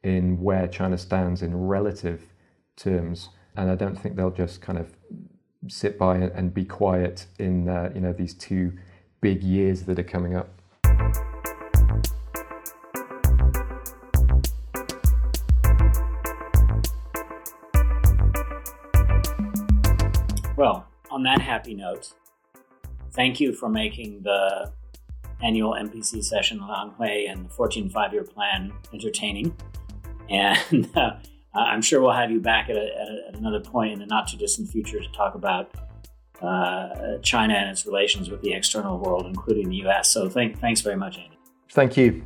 in 0.02 0.40
where 0.40 0.66
China 0.66 0.96
stands 0.96 1.42
in 1.42 1.54
relative 1.54 2.22
terms. 2.74 3.28
And 3.54 3.70
I 3.70 3.74
don't 3.74 3.94
think 3.96 4.16
they'll 4.16 4.30
just 4.30 4.62
kind 4.62 4.78
of 4.78 4.96
sit 5.68 5.98
by 5.98 6.16
and 6.16 6.54
be 6.54 6.64
quiet 6.64 7.26
in 7.38 7.68
uh, 7.68 7.92
you 7.94 8.00
know 8.00 8.14
these 8.14 8.32
two 8.32 8.72
big 9.20 9.42
years 9.42 9.82
that 9.82 9.98
are 9.98 10.02
coming 10.02 10.34
up. 10.34 10.48
Well, 20.56 20.86
on 21.10 21.22
that 21.24 21.42
happy 21.42 21.74
note, 21.74 22.14
thank 23.12 23.38
you 23.38 23.52
for 23.52 23.68
making 23.68 24.22
the 24.22 24.72
annual 25.42 25.72
NPC 25.72 26.24
session 26.24 26.60
Lianghui 26.60 27.30
and 27.30 27.46
the 27.46 27.48
14 27.50 27.90
five 27.90 28.12
year 28.12 28.24
plan 28.24 28.72
entertaining. 28.92 29.54
And 30.28 30.88
uh, 30.96 31.12
I'm 31.54 31.82
sure 31.82 32.00
we'll 32.00 32.12
have 32.12 32.30
you 32.30 32.40
back 32.40 32.70
at, 32.70 32.76
a, 32.76 33.26
at, 33.28 33.36
another 33.36 33.60
point 33.60 33.92
in 33.92 33.98
the 33.98 34.06
not 34.06 34.28
too 34.28 34.36
distant 34.36 34.68
future 34.68 35.00
to 35.00 35.08
talk 35.12 35.34
about 35.34 35.74
uh, 36.40 37.18
China 37.22 37.54
and 37.54 37.70
its 37.70 37.86
relations 37.86 38.30
with 38.30 38.40
the 38.42 38.52
external 38.52 38.98
world, 38.98 39.26
including 39.26 39.68
the 39.68 39.76
US. 39.86 40.10
So 40.10 40.28
thank, 40.28 40.58
thanks 40.58 40.80
very 40.80 40.96
much, 40.96 41.18
Andy. 41.18 41.38
Thank 41.70 41.96
you. 41.96 42.22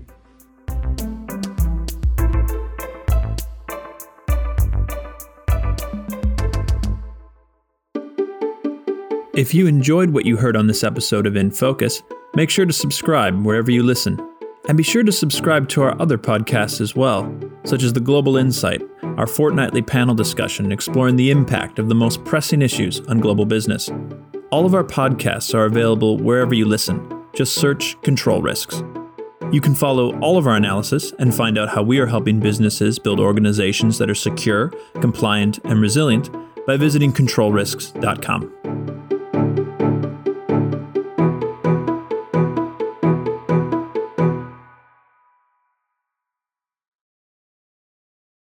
If 9.35 9.53
you 9.53 9.67
enjoyed 9.67 10.11
what 10.11 10.25
you 10.25 10.37
heard 10.37 10.57
on 10.57 10.69
this 10.69 10.85
episode 10.85 11.27
of 11.27 11.35
In 11.35 11.51
Focus, 11.51 12.03
make 12.35 12.51
sure 12.51 12.67
to 12.67 12.73
subscribe 12.73 13.45
wherever 13.45 13.71
you 13.71 13.83
listen. 13.83 14.21
And 14.67 14.77
be 14.77 14.83
sure 14.83 15.03
to 15.03 15.13
subscribe 15.13 15.69
to 15.71 15.83
our 15.83 16.01
other 16.01 16.17
podcasts 16.17 16.81
as 16.81 16.97
well, 16.97 17.33
such 17.65 17.83
as 17.83 17.93
The 17.93 18.01
Global 18.01 18.37
Insight, 18.37 18.83
our 19.19 19.27
fortnightly 19.27 19.83
panel 19.83 20.15
discussion 20.15 20.73
exploring 20.73 21.17
the 21.17 21.31
impact 21.31 21.79
of 21.79 21.89
the 21.89 21.95
most 21.95 22.25
pressing 22.25 22.63
issues 22.63 23.01
on 23.07 23.21
global 23.21 23.45
business. 23.45 23.91
All 24.51 24.65
of 24.65 24.75
our 24.75 24.85
podcasts 24.85 25.55
are 25.55 25.67
available 25.67 26.17
wherever 26.17 26.55
you 26.55 26.65
listen. 26.65 27.25
Just 27.35 27.55
search 27.55 28.01
Control 28.03 28.41
Risks. 28.41 28.83
You 29.53 29.61
can 29.61 29.75
follow 29.75 30.19
all 30.21 30.39
of 30.39 30.47
our 30.47 30.57
analysis 30.57 31.13
and 31.19 31.35
find 31.35 31.59
out 31.59 31.69
how 31.69 31.83
we 31.83 31.99
are 31.99 32.07
helping 32.07 32.41
businesses 32.41 32.99
build 32.99 33.21
organizations 33.21 33.99
that 33.99 34.11
are 34.11 34.15
secure, 34.15 34.73
compliant, 35.01 35.59
and 35.65 35.81
resilient 35.81 36.31
by 36.67 36.77
visiting 36.77 37.13
controlrisks.com. 37.13 38.64